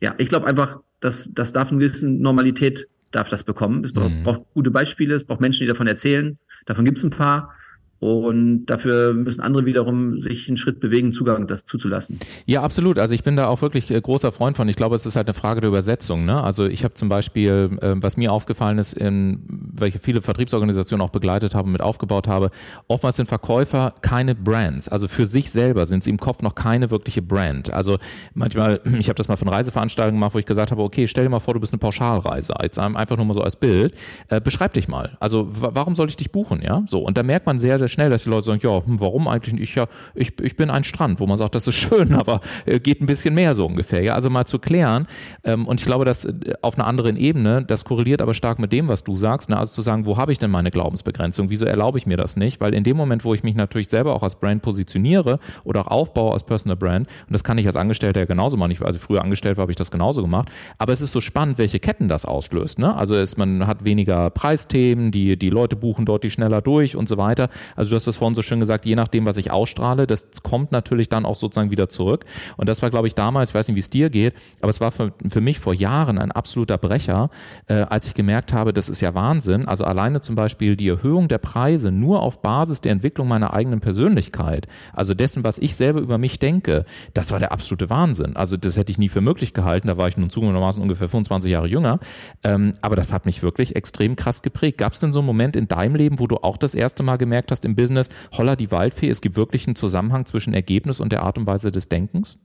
ja 0.00 0.14
ich 0.18 0.28
glaube 0.28 0.46
einfach, 0.46 0.80
dass 1.00 1.30
das 1.32 1.52
darf 1.52 1.70
eine 1.70 1.78
gewisse 1.78 2.08
Normalität 2.08 2.86
darf 3.10 3.28
das 3.28 3.44
bekommen. 3.44 3.84
Es 3.84 3.92
braucht, 3.92 4.10
mhm. 4.10 4.22
braucht 4.22 4.42
gute 4.54 4.70
Beispiele, 4.70 5.14
es 5.14 5.24
braucht 5.24 5.40
Menschen, 5.40 5.64
die 5.64 5.68
davon 5.68 5.86
erzählen. 5.86 6.36
Davon 6.66 6.84
gibt 6.84 6.98
es 6.98 7.04
ein 7.04 7.10
paar. 7.10 7.52
Und 8.00 8.64
dafür 8.64 9.12
müssen 9.12 9.42
andere 9.42 9.66
wiederum 9.66 10.18
sich 10.22 10.48
einen 10.48 10.56
Schritt 10.56 10.80
bewegen, 10.80 11.12
Zugang 11.12 11.46
das 11.46 11.66
zuzulassen. 11.66 12.18
Ja, 12.46 12.62
absolut. 12.62 12.98
Also 12.98 13.14
ich 13.14 13.22
bin 13.22 13.36
da 13.36 13.46
auch 13.46 13.60
wirklich 13.60 13.90
äh, 13.90 14.00
großer 14.00 14.32
Freund 14.32 14.56
von. 14.56 14.66
Ich 14.70 14.76
glaube, 14.76 14.96
es 14.96 15.04
ist 15.04 15.16
halt 15.16 15.28
eine 15.28 15.34
Frage 15.34 15.60
der 15.60 15.68
Übersetzung. 15.68 16.24
Ne? 16.24 16.42
Also 16.42 16.64
ich 16.64 16.82
habe 16.82 16.94
zum 16.94 17.10
Beispiel, 17.10 17.76
äh, 17.82 17.94
was 17.96 18.16
mir 18.16 18.32
aufgefallen 18.32 18.78
ist, 18.78 18.94
in 18.94 19.69
welche 19.80 19.98
viele 19.98 20.22
Vertriebsorganisationen 20.22 21.04
auch 21.04 21.10
begleitet 21.10 21.54
habe, 21.54 21.68
mit 21.68 21.80
aufgebaut 21.80 22.28
habe, 22.28 22.50
oftmals 22.88 23.16
sind 23.16 23.26
Verkäufer 23.26 23.94
keine 24.00 24.34
Brands. 24.34 24.88
Also 24.88 25.08
für 25.08 25.26
sich 25.26 25.50
selber 25.50 25.86
sind 25.86 26.04
sie 26.04 26.10
im 26.10 26.18
Kopf 26.18 26.42
noch 26.42 26.54
keine 26.54 26.90
wirkliche 26.90 27.22
Brand. 27.22 27.72
Also 27.72 27.98
manchmal, 28.34 28.80
ich 28.98 29.08
habe 29.08 29.16
das 29.16 29.28
mal 29.28 29.36
von 29.36 29.48
Reiseveranstaltungen 29.48 30.20
gemacht, 30.20 30.34
wo 30.34 30.38
ich 30.38 30.46
gesagt 30.46 30.70
habe, 30.70 30.82
okay, 30.82 31.06
stell 31.06 31.24
dir 31.24 31.30
mal 31.30 31.40
vor, 31.40 31.54
du 31.54 31.60
bist 31.60 31.72
eine 31.72 31.78
Pauschalreise. 31.78 32.54
Jetzt 32.62 32.78
einfach 32.78 33.16
nur 33.16 33.26
mal 33.26 33.34
so 33.34 33.42
als 33.42 33.56
Bild. 33.56 33.94
Äh, 34.28 34.40
beschreib 34.40 34.72
dich 34.74 34.88
mal. 34.88 35.16
Also 35.20 35.46
warum 35.50 35.94
soll 35.94 36.08
ich 36.08 36.16
dich 36.16 36.32
buchen? 36.32 36.62
Ja, 36.62 36.82
so. 36.86 37.00
Und 37.00 37.16
da 37.16 37.22
merkt 37.22 37.46
man 37.46 37.58
sehr, 37.58 37.78
sehr 37.78 37.88
schnell, 37.88 38.10
dass 38.10 38.24
die 38.24 38.30
Leute 38.30 38.46
sagen, 38.46 38.60
ja, 38.62 38.84
hm, 38.84 39.00
warum 39.00 39.28
eigentlich 39.28 39.54
nicht? 39.54 39.62
Ich, 39.62 39.74
ja, 39.74 39.86
ich, 40.14 40.38
ich 40.40 40.56
bin 40.56 40.70
ein 40.70 40.84
Strand, 40.84 41.20
wo 41.20 41.26
man 41.26 41.36
sagt, 41.36 41.54
das 41.54 41.66
ist 41.66 41.74
schön, 41.76 42.14
aber 42.14 42.40
äh, 42.66 42.80
geht 42.80 43.00
ein 43.00 43.06
bisschen 43.06 43.34
mehr 43.34 43.54
so 43.54 43.66
ungefähr. 43.66 44.02
Ja, 44.02 44.14
also 44.14 44.30
mal 44.30 44.44
zu 44.44 44.58
klären. 44.58 45.06
Ähm, 45.44 45.66
und 45.66 45.80
ich 45.80 45.86
glaube, 45.86 46.04
dass 46.04 46.24
äh, 46.24 46.54
auf 46.62 46.78
einer 46.78 46.86
anderen 46.86 47.16
Ebene, 47.16 47.64
das 47.64 47.84
korreliert 47.84 48.22
aber 48.22 48.34
stark 48.34 48.58
mit 48.58 48.72
dem, 48.72 48.88
was 48.88 49.04
du 49.04 49.16
sagst. 49.16 49.50
Ne? 49.50 49.56
Also 49.56 49.69
zu 49.72 49.82
sagen, 49.82 50.06
wo 50.06 50.16
habe 50.16 50.32
ich 50.32 50.38
denn 50.38 50.50
meine 50.50 50.70
Glaubensbegrenzung? 50.70 51.50
Wieso 51.50 51.64
erlaube 51.64 51.98
ich 51.98 52.06
mir 52.06 52.16
das 52.16 52.36
nicht? 52.36 52.60
Weil 52.60 52.74
in 52.74 52.84
dem 52.84 52.96
Moment, 52.96 53.24
wo 53.24 53.34
ich 53.34 53.42
mich 53.42 53.54
natürlich 53.54 53.88
selber 53.88 54.14
auch 54.14 54.22
als 54.22 54.34
Brand 54.34 54.62
positioniere 54.62 55.38
oder 55.64 55.80
auch 55.82 56.00
aufbaue 56.00 56.32
als 56.32 56.44
Personal 56.44 56.76
Brand, 56.76 57.08
und 57.08 57.32
das 57.32 57.44
kann 57.44 57.58
ich 57.58 57.66
als 57.66 57.76
Angestellter 57.76 58.20
ja 58.20 58.26
genauso 58.26 58.56
machen. 58.56 58.70
Ich, 58.70 58.82
also 58.82 58.98
früher 58.98 59.22
angestellt 59.22 59.56
war, 59.56 59.62
habe 59.62 59.72
ich 59.72 59.76
das 59.76 59.90
genauso 59.90 60.22
gemacht. 60.22 60.50
Aber 60.78 60.92
es 60.92 61.00
ist 61.00 61.12
so 61.12 61.20
spannend, 61.20 61.58
welche 61.58 61.78
Ketten 61.78 62.08
das 62.08 62.24
auslöst. 62.24 62.78
Ne? 62.78 62.96
Also 62.96 63.14
es, 63.14 63.36
man 63.36 63.66
hat 63.66 63.84
weniger 63.84 64.30
Preisthemen, 64.30 65.10
die, 65.10 65.36
die 65.36 65.50
Leute 65.50 65.76
buchen 65.76 66.04
dort 66.04 66.24
die 66.24 66.30
schneller 66.30 66.60
durch 66.60 66.96
und 66.96 67.08
so 67.08 67.18
weiter. 67.18 67.48
Also 67.76 67.90
du 67.90 67.96
hast 67.96 68.06
das 68.06 68.16
vorhin 68.16 68.34
so 68.34 68.42
schön 68.42 68.60
gesagt, 68.60 68.86
je 68.86 68.94
nachdem, 68.94 69.26
was 69.26 69.36
ich 69.36 69.50
ausstrahle, 69.50 70.06
das 70.06 70.28
kommt 70.42 70.72
natürlich 70.72 71.08
dann 71.08 71.24
auch 71.24 71.34
sozusagen 71.34 71.70
wieder 71.70 71.88
zurück. 71.88 72.24
Und 72.56 72.68
das 72.68 72.82
war, 72.82 72.90
glaube 72.90 73.06
ich, 73.06 73.14
damals, 73.14 73.50
ich 73.50 73.54
weiß 73.54 73.68
nicht, 73.68 73.76
wie 73.76 73.80
es 73.80 73.90
dir 73.90 74.10
geht, 74.10 74.34
aber 74.60 74.70
es 74.70 74.80
war 74.80 74.90
für, 74.90 75.12
für 75.28 75.40
mich 75.40 75.58
vor 75.58 75.74
Jahren 75.74 76.18
ein 76.18 76.32
absoluter 76.32 76.78
Brecher, 76.78 77.30
äh, 77.66 77.74
als 77.74 78.06
ich 78.06 78.14
gemerkt 78.14 78.52
habe, 78.52 78.72
das 78.72 78.88
ist 78.88 79.00
ja 79.00 79.14
Wahnsinn. 79.14 79.59
Also 79.66 79.84
alleine 79.84 80.20
zum 80.20 80.34
Beispiel 80.34 80.76
die 80.76 80.88
Erhöhung 80.88 81.28
der 81.28 81.38
Preise 81.38 81.90
nur 81.90 82.22
auf 82.22 82.42
Basis 82.42 82.80
der 82.80 82.92
Entwicklung 82.92 83.28
meiner 83.28 83.52
eigenen 83.52 83.80
Persönlichkeit, 83.80 84.66
also 84.92 85.14
dessen, 85.14 85.44
was 85.44 85.58
ich 85.58 85.76
selber 85.76 86.00
über 86.00 86.18
mich 86.18 86.38
denke, 86.38 86.84
das 87.14 87.32
war 87.32 87.38
der 87.38 87.52
absolute 87.52 87.90
Wahnsinn. 87.90 88.36
Also 88.36 88.56
das 88.56 88.76
hätte 88.76 88.90
ich 88.92 88.98
nie 88.98 89.08
für 89.08 89.20
möglich 89.20 89.54
gehalten. 89.54 89.88
Da 89.88 89.96
war 89.96 90.08
ich 90.08 90.16
nun 90.16 90.30
zugegebenermaßen 90.30 90.82
ungefähr 90.82 91.08
25 91.08 91.50
Jahre 91.50 91.66
jünger. 91.66 91.98
Ähm, 92.42 92.72
aber 92.80 92.96
das 92.96 93.12
hat 93.12 93.26
mich 93.26 93.42
wirklich 93.42 93.76
extrem 93.76 94.16
krass 94.16 94.42
geprägt. 94.42 94.78
Gab 94.78 94.92
es 94.92 94.98
denn 94.98 95.12
so 95.12 95.20
einen 95.20 95.26
Moment 95.26 95.56
in 95.56 95.68
deinem 95.68 95.94
Leben, 95.94 96.18
wo 96.18 96.26
du 96.26 96.36
auch 96.36 96.56
das 96.56 96.74
erste 96.74 97.02
Mal 97.02 97.16
gemerkt 97.16 97.50
hast 97.50 97.64
im 97.64 97.74
Business, 97.74 98.08
holla 98.32 98.56
die 98.56 98.70
Waldfee, 98.70 99.08
es 99.08 99.20
gibt 99.20 99.36
wirklich 99.36 99.66
einen 99.66 99.76
Zusammenhang 99.76 100.26
zwischen 100.26 100.54
Ergebnis 100.54 101.00
und 101.00 101.12
der 101.12 101.22
Art 101.22 101.38
und 101.38 101.46
Weise 101.46 101.70
des 101.70 101.88
Denkens? 101.88 102.38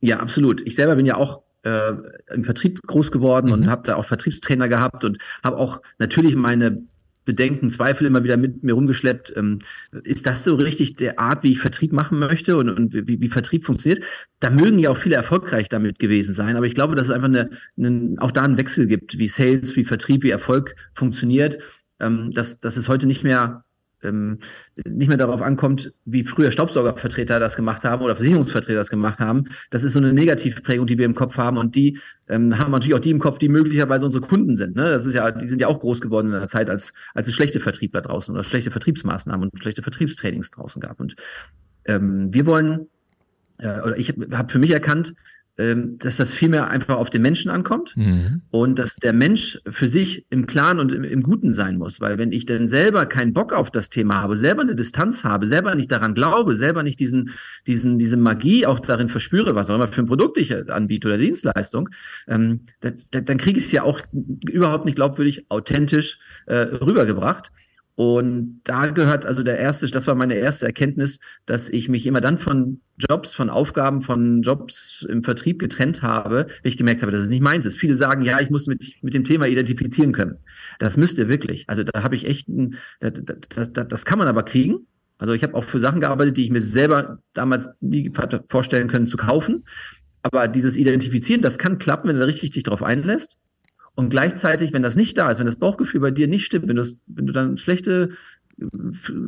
Ja, 0.00 0.20
absolut. 0.20 0.60
Ich 0.66 0.74
selber 0.74 0.96
bin 0.96 1.06
ja 1.06 1.16
auch 1.16 1.42
äh, 1.66 1.94
im 2.32 2.44
Vertrieb 2.44 2.80
groß 2.86 3.10
geworden 3.10 3.48
mhm. 3.48 3.52
und 3.52 3.70
habe 3.70 3.82
da 3.84 3.96
auch 3.96 4.04
Vertriebstrainer 4.04 4.68
gehabt 4.68 5.04
und 5.04 5.18
habe 5.42 5.56
auch 5.58 5.82
natürlich 5.98 6.36
meine 6.36 6.82
Bedenken, 7.24 7.70
Zweifel 7.70 8.06
immer 8.06 8.22
wieder 8.22 8.36
mit 8.36 8.62
mir 8.62 8.74
rumgeschleppt. 8.74 9.32
Ähm, 9.36 9.58
ist 10.04 10.26
das 10.26 10.44
so 10.44 10.54
richtig 10.54 10.94
der 10.94 11.18
Art, 11.18 11.42
wie 11.42 11.50
ich 11.50 11.58
Vertrieb 11.58 11.92
machen 11.92 12.20
möchte 12.20 12.56
und, 12.56 12.70
und 12.70 12.94
wie, 12.94 13.20
wie, 13.20 13.28
Vertrieb 13.28 13.66
funktioniert? 13.66 14.04
Da 14.38 14.48
mögen 14.48 14.78
ja 14.78 14.90
auch 14.90 14.96
viele 14.96 15.16
erfolgreich 15.16 15.68
damit 15.68 15.98
gewesen 15.98 16.34
sein, 16.34 16.56
aber 16.56 16.66
ich 16.66 16.74
glaube, 16.76 16.94
dass 16.94 17.08
es 17.08 17.12
einfach 17.12 17.28
eine, 17.28 17.50
eine, 17.76 18.14
auch 18.20 18.30
da 18.30 18.42
einen 18.42 18.58
Wechsel 18.58 18.86
gibt, 18.86 19.18
wie 19.18 19.26
Sales, 19.26 19.74
wie 19.74 19.84
Vertrieb, 19.84 20.22
wie 20.22 20.30
Erfolg 20.30 20.76
funktioniert. 20.94 21.58
Ähm, 21.98 22.30
dass, 22.30 22.60
dass 22.60 22.76
es 22.76 22.88
heute 22.88 23.06
nicht 23.06 23.24
mehr 23.24 23.64
ähm, 24.02 24.38
nicht 24.86 25.08
mehr 25.08 25.16
darauf 25.16 25.42
ankommt, 25.42 25.92
wie 26.04 26.24
früher 26.24 26.50
Staubsaugervertreter 26.50 27.40
das 27.40 27.56
gemacht 27.56 27.84
haben 27.84 28.02
oder 28.02 28.16
Versicherungsvertreter 28.16 28.78
das 28.78 28.90
gemacht 28.90 29.20
haben. 29.20 29.44
Das 29.70 29.84
ist 29.84 29.94
so 29.94 29.98
eine 29.98 30.12
Negativprägung, 30.12 30.86
die 30.86 30.98
wir 30.98 31.06
im 31.06 31.14
Kopf 31.14 31.36
haben 31.36 31.56
und 31.56 31.74
die 31.76 31.98
ähm, 32.28 32.58
haben 32.58 32.70
natürlich 32.70 32.94
auch 32.94 33.00
die 33.00 33.10
im 33.10 33.18
Kopf, 33.18 33.38
die 33.38 33.48
möglicherweise 33.48 34.04
unsere 34.04 34.26
Kunden 34.26 34.56
sind. 34.56 34.76
Ne? 34.76 34.84
Das 34.84 35.06
ist 35.06 35.14
ja, 35.14 35.30
die 35.30 35.48
sind 35.48 35.60
ja 35.60 35.68
auch 35.68 35.80
groß 35.80 36.00
geworden 36.00 36.26
in 36.28 36.32
der 36.38 36.48
Zeit, 36.48 36.70
als, 36.70 36.92
als 37.14 37.28
es 37.28 37.34
schlechte 37.34 37.60
Vertriebler 37.60 38.02
draußen 38.02 38.34
oder 38.34 38.44
schlechte 38.44 38.70
Vertriebsmaßnahmen 38.70 39.48
und 39.48 39.58
schlechte 39.58 39.82
Vertriebstrainings 39.82 40.50
draußen 40.50 40.80
gab. 40.80 41.00
Und 41.00 41.16
ähm, 41.86 42.32
wir 42.32 42.46
wollen, 42.46 42.88
äh, 43.58 43.80
oder 43.80 43.96
ich 43.96 44.14
habe 44.32 44.52
für 44.52 44.58
mich 44.58 44.70
erkannt, 44.70 45.14
dass 45.56 46.16
das 46.18 46.32
vielmehr 46.32 46.68
einfach 46.68 46.96
auf 46.96 47.08
den 47.08 47.22
Menschen 47.22 47.50
ankommt 47.50 47.96
mhm. 47.96 48.42
und 48.50 48.78
dass 48.78 48.96
der 48.96 49.14
Mensch 49.14 49.58
für 49.66 49.88
sich 49.88 50.26
im 50.28 50.46
Klaren 50.46 50.78
und 50.78 50.92
im, 50.92 51.02
im, 51.02 51.22
Guten 51.22 51.54
sein 51.54 51.78
muss. 51.78 51.98
Weil 52.00 52.18
wenn 52.18 52.30
ich 52.30 52.44
denn 52.44 52.68
selber 52.68 53.06
keinen 53.06 53.32
Bock 53.32 53.54
auf 53.54 53.70
das 53.70 53.88
Thema 53.88 54.20
habe, 54.20 54.36
selber 54.36 54.62
eine 54.62 54.76
Distanz 54.76 55.24
habe, 55.24 55.46
selber 55.46 55.74
nicht 55.74 55.90
daran 55.90 56.12
glaube, 56.12 56.56
selber 56.56 56.82
nicht 56.82 57.00
diesen, 57.00 57.30
diesen, 57.66 57.98
diese 57.98 58.18
Magie 58.18 58.66
auch 58.66 58.80
darin 58.80 59.08
verspüre, 59.08 59.54
was 59.54 59.70
auch 59.70 59.76
immer 59.76 59.88
für 59.88 60.02
ein 60.02 60.06
Produkt 60.06 60.36
ich 60.36 60.54
anbiete 60.70 61.08
oder 61.08 61.16
Dienstleistung, 61.16 61.88
ähm, 62.28 62.60
da, 62.80 62.90
da, 63.10 63.22
dann 63.22 63.38
kriege 63.38 63.58
ich 63.58 63.64
es 63.64 63.72
ja 63.72 63.82
auch 63.82 64.00
überhaupt 64.50 64.84
nicht 64.84 64.96
glaubwürdig, 64.96 65.46
authentisch 65.48 66.18
äh, 66.46 66.56
rübergebracht. 66.56 67.50
Und 67.96 68.60
da 68.64 68.88
gehört 68.88 69.24
also 69.24 69.42
der 69.42 69.58
erste, 69.58 69.86
das 69.86 70.06
war 70.06 70.14
meine 70.14 70.34
erste 70.34 70.66
Erkenntnis, 70.66 71.18
dass 71.46 71.70
ich 71.70 71.88
mich 71.88 72.06
immer 72.06 72.20
dann 72.20 72.36
von 72.36 72.82
Jobs, 72.98 73.32
von 73.32 73.48
Aufgaben, 73.48 74.02
von 74.02 74.42
Jobs 74.42 75.06
im 75.08 75.22
Vertrieb 75.22 75.58
getrennt 75.58 76.02
habe, 76.02 76.46
wenn 76.62 76.70
ich 76.70 76.76
gemerkt 76.76 77.00
habe, 77.00 77.10
dass 77.10 77.22
es 77.22 77.30
nicht 77.30 77.40
meins 77.40 77.64
ist. 77.64 77.78
Viele 77.78 77.94
sagen, 77.94 78.22
ja, 78.22 78.38
ich 78.38 78.50
muss 78.50 78.66
mit, 78.66 78.96
mit 79.00 79.14
dem 79.14 79.24
Thema 79.24 79.46
identifizieren 79.46 80.12
können. 80.12 80.36
Das 80.78 80.98
müsst 80.98 81.16
ihr 81.16 81.28
wirklich. 81.28 81.64
Also 81.68 81.84
da 81.84 82.02
habe 82.02 82.16
ich 82.16 82.26
echt, 82.26 82.48
ein, 82.50 82.76
das, 83.00 83.12
das, 83.48 83.72
das, 83.72 84.04
kann 84.04 84.18
man 84.18 84.28
aber 84.28 84.42
kriegen. 84.42 84.86
Also 85.16 85.32
ich 85.32 85.42
habe 85.42 85.54
auch 85.54 85.64
für 85.64 85.78
Sachen 85.78 86.02
gearbeitet, 86.02 86.36
die 86.36 86.44
ich 86.44 86.50
mir 86.50 86.60
selber 86.60 87.20
damals 87.32 87.70
nie 87.80 88.12
vorstellen 88.48 88.88
können 88.88 89.06
zu 89.06 89.16
kaufen. 89.16 89.64
Aber 90.22 90.48
dieses 90.48 90.76
Identifizieren, 90.76 91.40
das 91.40 91.56
kann 91.56 91.78
klappen, 91.78 92.08
wenn 92.08 92.18
du 92.18 92.26
richtig 92.26 92.50
dich 92.50 92.62
darauf 92.62 92.82
einlässt. 92.82 93.38
Und 93.96 94.10
gleichzeitig, 94.10 94.72
wenn 94.72 94.82
das 94.82 94.94
nicht 94.94 95.18
da 95.18 95.30
ist, 95.30 95.38
wenn 95.38 95.46
das 95.46 95.56
Bauchgefühl 95.56 96.00
bei 96.00 96.10
dir 96.10 96.28
nicht 96.28 96.44
stimmt, 96.44 96.68
wenn, 96.68 96.76
wenn 97.06 97.26
du 97.26 97.32
dann 97.32 97.56
schlechte 97.56 98.10
äh, 98.60 98.66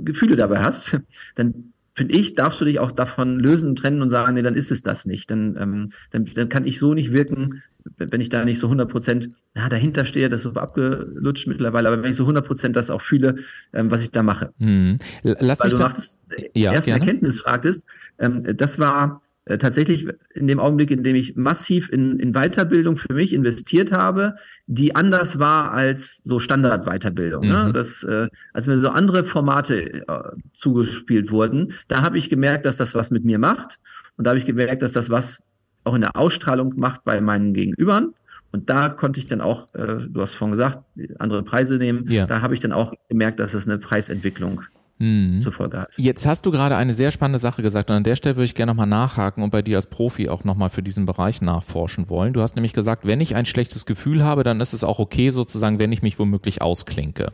Gefühle 0.05 0.37
dabei 0.37 0.61
hast, 0.61 1.01
dann 1.35 1.73
finde 1.95 2.15
ich, 2.15 2.35
darfst 2.35 2.61
du 2.61 2.65
dich 2.65 2.79
auch 2.79 2.93
davon 2.93 3.41
lösen, 3.41 3.75
trennen 3.75 4.03
und 4.03 4.11
sagen, 4.11 4.35
nee, 4.35 4.43
dann 4.43 4.55
ist 4.55 4.71
es 4.71 4.83
das 4.83 5.05
nicht. 5.05 5.31
Dann, 5.33 5.57
ähm, 5.59 5.93
dann, 6.13 6.27
dann 6.27 6.49
kann 6.49 6.65
ich 6.65 6.79
so 6.79 6.95
nicht 6.95 7.13
wirken, 7.13 7.63
wenn 7.97 8.21
ich 8.21 8.29
da 8.29 8.45
nicht 8.45 8.61
so 8.61 8.67
100 8.67 8.89
Prozent 8.89 9.31
ja, 9.57 9.69
dahinter 9.69 10.05
stehe, 10.05 10.29
das 10.29 10.45
ist 10.45 10.55
so 10.55 10.61
abgelutscht 10.61 11.49
mittlerweile, 11.49 11.89
aber 11.89 12.03
wenn 12.03 12.11
ich 12.11 12.17
so 12.17 12.25
100 12.25 12.47
Prozent 12.47 12.77
das 12.77 12.91
auch 12.91 13.01
fühle, 13.01 13.37
ähm, 13.73 13.91
was 13.91 14.03
ich 14.03 14.11
da 14.11 14.23
mache. 14.23 14.53
Hm. 14.59 14.99
Lass 15.23 15.61
Weil 15.61 15.71
mich 15.71 15.75
du 15.75 15.83
nach 15.83 15.95
der 15.95 16.51
ja, 16.55 16.73
ersten 16.73 16.91
gerne. 16.91 17.01
Erkenntnis 17.01 17.41
fragtest, 17.41 17.87
ähm, 18.19 18.41
das 18.57 18.79
war 18.79 19.23
äh, 19.49 19.59
tatsächlich 19.59 20.07
in 20.35 20.47
dem 20.47 20.61
Augenblick, 20.61 20.91
in 20.91 21.03
dem 21.03 21.17
ich 21.17 21.37
massiv 21.37 21.89
in, 21.91 22.19
in 22.19 22.33
Weiterbildung 22.33 22.97
für 22.97 23.15
mich 23.15 23.33
investiert 23.33 23.93
habe, 23.93 24.37
die 24.67 24.95
anders 24.95 25.39
war 25.39 25.73
als 25.73 26.21
so 26.25 26.39
Standard-Weiterbildung. 26.39 27.47
Ne? 27.47 27.57
Mhm. 27.57 27.67
Ne? 27.67 27.73
Das, 27.73 28.05
äh, 28.05 28.29
als 28.53 28.67
mir 28.67 28.81
so 28.81 28.91
andere 28.91 29.25
Formate 29.25 30.07
äh, 30.07 30.23
zugespielt 30.53 31.31
wurden, 31.31 31.73
da 31.89 32.03
habe 32.03 32.19
ich 32.19 32.29
gemerkt, 32.29 32.67
dass 32.67 32.77
das 32.77 32.95
was 32.95 33.11
mit 33.11 33.25
mir 33.25 33.39
macht. 33.39 33.79
Und 34.17 34.27
da 34.27 34.31
habe 34.31 34.39
ich 34.39 34.47
gemerkt, 34.47 34.83
dass 34.83 34.93
das 34.93 35.09
was 35.11 35.43
auch 35.85 35.95
in 35.95 36.03
der 36.03 36.17
Ausstrahlung 36.17 36.75
macht 36.77 37.05
bei 37.05 37.21
meinen 37.21 37.55
Gegenübern. 37.55 38.13
Und 38.53 38.71
da 38.71 38.89
konnte 38.89 39.21
ich 39.21 39.29
dann 39.29 39.41
auch, 39.41 39.75
äh, 39.75 39.97
du 40.09 40.21
hast 40.21 40.35
vorhin 40.35 40.53
gesagt, 40.53 40.79
andere 41.19 41.43
Preise 41.43 41.77
nehmen. 41.77 42.11
Ja. 42.11 42.27
Da 42.27 42.43
habe 42.43 42.55
ich 42.55 42.61
dann 42.61 42.73
auch 42.73 42.93
gemerkt, 43.09 43.41
dass 43.41 43.55
es 43.55 43.67
eine 43.67 43.79
Preisentwicklung 43.79 44.63
mhm. 44.99 45.41
zur 45.41 45.53
Folge 45.53 45.79
hat. 45.79 45.91
Jetzt 45.97 46.27
hast 46.27 46.47
du 46.47 46.51
gerade 46.51 46.77
eine 46.77 46.95
sehr 46.95 47.11
spannende 47.11 47.39
Sache 47.39 47.63
gesagt 47.63 47.91
und 47.91 47.97
an 47.97 48.05
der 48.05 48.17
Stelle 48.17 48.37
würde 48.37 48.45
ich 48.45 48.55
gerne 48.55 48.73
nochmal 48.73 48.87
nachhaken 48.87 49.43
und 49.43 49.51
bei 49.51 49.63
dir 49.63 49.77
als 49.77 49.87
Profi 49.87 50.29
auch 50.29 50.45
nochmal 50.45 50.71
für 50.71 50.83
diesen 50.83 51.07
Bereich 51.07 51.41
nachforschen 51.43 52.09
wollen. 52.09 52.33
Du 52.33 52.43
hast 52.43 52.57
nämlich 52.57 52.73
gesagt, 52.73 53.07
wenn 53.07 53.21
ich 53.21 53.35
ein 53.35 53.47
schlechtes 53.47 53.87
Gefühl 53.87 54.25
habe, 54.25 54.45
dann 54.45 54.61
ist 54.61 54.73
es 54.73 54.85
auch 54.85 54.99
okay 54.99 55.31
sozusagen, 55.31 55.79
wenn 55.79 55.93
ich 55.93 56.03
mich 56.03 56.19
womöglich 56.19 56.63
ausklinke. 56.63 57.33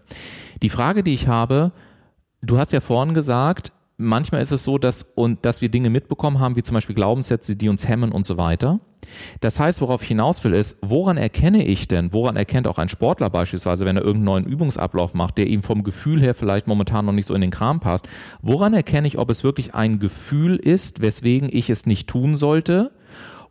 Die 0.63 0.69
Frage, 0.69 1.03
die 1.03 1.15
ich 1.15 1.29
habe, 1.29 1.73
du 2.43 2.59
hast 2.59 2.73
ja 2.73 2.81
vorhin 2.81 3.15
gesagt, 3.15 3.73
manchmal 3.97 4.43
ist 4.43 4.53
es 4.53 4.65
so, 4.65 4.79
dass, 4.79 5.03
und, 5.03 5.45
dass 5.45 5.61
wir 5.61 5.69
Dinge 5.69 5.91
mitbekommen 5.91 6.41
haben, 6.41 6.57
wie 6.57 6.63
zum 6.63 6.75
Beispiel 6.75 6.95
Glaubenssätze, 6.95 7.57
die 7.57 7.69
uns 7.69 7.89
hemmen 7.89 8.13
und 8.13 8.27
so 8.27 8.37
weiter. 8.37 8.81
Das 9.41 9.61
heißt, 9.61 9.81
worauf 9.81 10.03
ich 10.03 10.09
hinaus 10.09 10.43
will, 10.45 10.55
ist, 10.55 10.77
woran 10.81 11.17
erkenne 11.17 11.65
ich 11.65 11.89
denn, 11.89 12.13
woran 12.13 12.37
erkennt 12.37 12.67
auch 12.67 12.79
ein 12.79 12.89
Sportler 12.89 13.31
beispielsweise, 13.31 13.85
wenn 13.85 13.97
er 13.97 14.03
irgendeinen 14.03 14.25
neuen 14.25 14.47
Übungsablauf 14.47 15.15
macht, 15.15 15.39
der 15.39 15.47
ihm 15.47 15.63
vom 15.63 15.83
Gefühl 15.83 16.21
her 16.21 16.35
vielleicht 16.35 16.67
momentan 16.67 17.05
noch 17.05 17.13
nicht 17.13 17.27
so 17.27 17.35
in 17.35 17.43
den 17.43 17.51
Kram 17.51 17.81
passt, 17.81 18.09
woran 18.41 18.73
erkenne 18.73 19.07
ich, 19.07 19.19
ob 19.19 19.31
es 19.31 19.45
wirklich 19.45 19.75
ein 19.75 19.99
Gefühl 19.99 20.57
ist, 20.57 21.03
weswegen 21.03 21.49
ich 21.53 21.71
es 21.71 21.87
nicht 21.87 22.09
tun 22.09 22.37
sollte? 22.37 22.93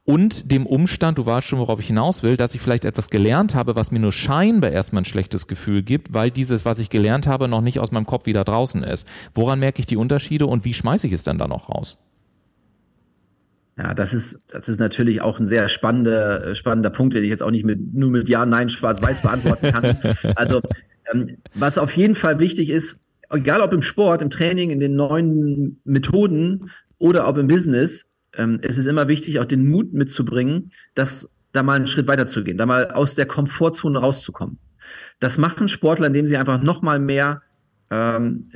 Und 0.06 0.52
dem 0.52 0.66
Umstand, 0.66 1.18
du 1.18 1.26
weißt 1.26 1.48
schon, 1.48 1.60
worauf 1.60 1.80
ich 1.80 1.88
hinaus 1.88 2.24
will, 2.24 2.36
dass 2.36 2.54
ich 2.56 2.62
vielleicht 2.62 2.84
etwas 2.84 3.10
gelernt 3.10 3.56
habe, 3.56 3.78
was 3.78 3.92
mir 3.92 4.00
nur 4.00 4.12
scheinbar 4.12 4.72
erstmal 4.72 5.04
ein 5.04 5.06
schlechtes 5.06 5.48
Gefühl 5.48 5.82
gibt, 5.82 6.14
weil 6.14 6.30
dieses, 6.30 6.66
was 6.66 6.80
ich 6.80 6.90
gelernt 6.90 7.26
habe, 7.26 7.48
noch 7.48 7.62
nicht 7.62 7.80
aus 7.80 7.92
meinem 7.92 8.06
Kopf 8.06 8.26
wieder 8.26 8.44
draußen 8.44 8.84
ist. 8.84 9.08
Woran 9.34 9.60
merke 9.60 9.80
ich 9.80 9.86
die 9.86 9.96
Unterschiede 9.96 10.46
und 10.46 10.66
wie 10.66 10.74
schmeiße 10.74 11.08
ich 11.08 11.14
es 11.14 11.24
dann 11.24 11.38
da 11.38 11.48
noch 11.48 11.70
raus? 11.70 11.98
Ja, 13.78 13.94
das 13.94 14.14
ist, 14.14 14.40
das 14.50 14.68
ist 14.70 14.80
natürlich 14.80 15.22
auch 15.22 15.40
ein 15.40 15.48
sehr 15.48 15.68
spannender, 15.70 16.54
spannender 16.54 16.90
Punkt, 16.90 17.16
den 17.16 17.24
ich 17.24 17.30
jetzt 17.30 17.42
auch 17.42 17.50
nicht 17.50 17.66
mit, 17.66 17.94
nur 17.94 18.12
mit 18.12 18.30
Ja, 18.30 18.46
Nein, 18.46 18.70
Schwarz-Weiß 18.70 19.22
beantworten 19.22 19.72
kann. 19.72 19.98
also, 20.36 20.62
ähm, 21.12 21.38
was 21.56 21.78
auf 21.78 21.96
jeden 21.96 22.16
Fall 22.16 22.40
wichtig 22.40 22.70
ist, 22.70 23.00
egal 23.32 23.62
ob 23.62 23.74
im 23.74 23.82
Sport, 23.82 24.22
im 24.22 24.30
Training, 24.30 24.70
in 24.70 24.80
den 24.80 24.96
neuen 24.96 25.80
Methoden 25.86 26.70
oder 27.00 27.28
ob 27.28 27.38
im 27.38 27.48
Business, 27.48 28.13
ähm, 28.36 28.60
es 28.62 28.78
ist 28.78 28.88
immer 28.88 29.08
wichtig, 29.08 29.40
auch 29.40 29.46
den 29.46 29.68
Mut 29.68 29.94
mitzubringen, 29.94 30.72
dass 30.96 31.32
da 31.52 31.64
mal 31.64 31.76
einen 31.76 31.88
Schritt 31.88 32.08
weiter 32.08 32.28
zu 32.28 32.44
gehen, 32.44 32.58
da 32.58 32.66
mal 32.66 32.92
aus 32.92 33.16
der 33.16 33.26
Komfortzone 33.26 34.00
rauszukommen. 34.00 34.58
Das 35.20 35.38
machen 35.38 35.68
Sportler, 35.68 36.08
indem 36.08 36.26
sie 36.26 36.38
einfach 36.38 36.62
noch 36.62 36.82
mal 36.82 37.00
mehr 37.00 37.42
ähm, 37.94 38.48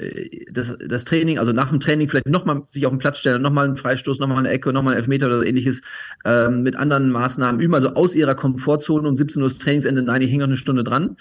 das, 0.52 0.78
das 0.80 1.06
Training, 1.06 1.38
also 1.38 1.52
nach 1.52 1.70
dem 1.70 1.80
Training 1.80 2.10
vielleicht 2.10 2.28
nochmal 2.28 2.64
sich 2.66 2.86
auf 2.86 2.92
den 2.92 2.98
Platz 2.98 3.20
stellen, 3.20 3.42
nochmal 3.42 3.66
einen 3.66 3.78
Freistoß, 3.78 4.20
nochmal 4.20 4.40
eine 4.40 4.50
Ecke, 4.50 4.74
nochmal 4.74 4.94
einen 4.94 5.02
Elfmeter 5.02 5.28
oder 5.28 5.46
ähnliches 5.46 5.82
ähm, 6.26 6.64
mit 6.64 6.76
anderen 6.76 7.12
Maßnahmen 7.12 7.62
üben, 7.62 7.76
also 7.76 7.94
aus 7.94 8.16
ihrer 8.16 8.36
Komfortzone 8.36 9.08
um 9.08 9.16
17 9.16 9.42
Uhr 9.42 9.48
das 9.48 9.60
Trainingsende, 9.60 10.02
nein, 10.02 10.22
ich 10.22 10.32
hänge 10.32 10.40
noch 10.40 10.48
eine 10.48 10.58
Stunde 10.58 10.84
dran. 10.84 11.18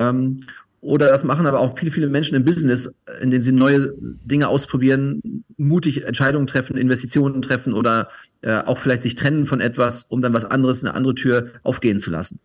Ähm, 0.00 0.44
oder 0.80 1.08
das 1.08 1.24
machen 1.24 1.46
aber 1.46 1.60
auch 1.60 1.76
viele, 1.76 1.90
viele 1.90 2.08
Menschen 2.08 2.36
im 2.36 2.44
Business, 2.44 2.94
indem 3.20 3.42
sie 3.42 3.52
neue 3.52 3.94
Dinge 4.00 4.48
ausprobieren, 4.48 5.44
mutig 5.56 6.04
Entscheidungen 6.04 6.46
treffen, 6.46 6.76
Investitionen 6.76 7.42
treffen 7.42 7.72
oder 7.72 8.08
äh, 8.42 8.58
auch 8.58 8.78
vielleicht 8.78 9.02
sich 9.02 9.16
trennen 9.16 9.46
von 9.46 9.60
etwas, 9.60 10.04
um 10.04 10.22
dann 10.22 10.32
was 10.32 10.44
anderes, 10.44 10.84
eine 10.84 10.94
andere 10.94 11.14
Tür 11.14 11.50
aufgehen 11.64 11.98
zu 11.98 12.10
lassen. 12.10 12.38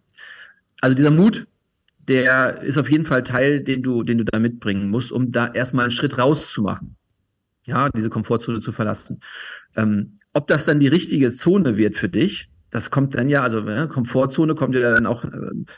Also 0.82 0.96
dieser 0.96 1.12
Mut, 1.12 1.46
der 2.08 2.62
ist 2.64 2.78
auf 2.78 2.90
jeden 2.90 3.06
Fall 3.06 3.24
Teil, 3.24 3.62
den 3.62 3.84
du, 3.84 4.04
den 4.04 4.18
du 4.18 4.26
da 4.26 4.40
mitbringen 4.40 4.90
musst, 4.90 5.12
um 5.12 5.32
da 5.32 5.48
erstmal 5.48 5.86
einen 5.86 5.92
Schritt 5.92 6.18
rauszumachen. 6.18 6.96
Ja, 7.66 7.90
diese 7.90 8.10
Komfortzone 8.10 8.60
zu 8.60 8.74
verlassen. 8.74 9.22
Ähm, 9.76 10.18
ob 10.34 10.48
das 10.48 10.66
dann 10.66 10.80
die 10.80 10.88
richtige 10.88 11.32
Zone 11.32 11.78
wird 11.78 11.96
für 11.96 12.10
dich, 12.10 12.50
das 12.74 12.90
kommt 12.90 13.14
dann 13.14 13.30
ja, 13.30 13.44
also 13.44 13.60
ja, 13.60 13.86
Komfortzone 13.86 14.56
kommt 14.56 14.74
ja 14.74 14.82
dann 14.82 15.06
auch 15.06 15.24
äh, 15.26 15.30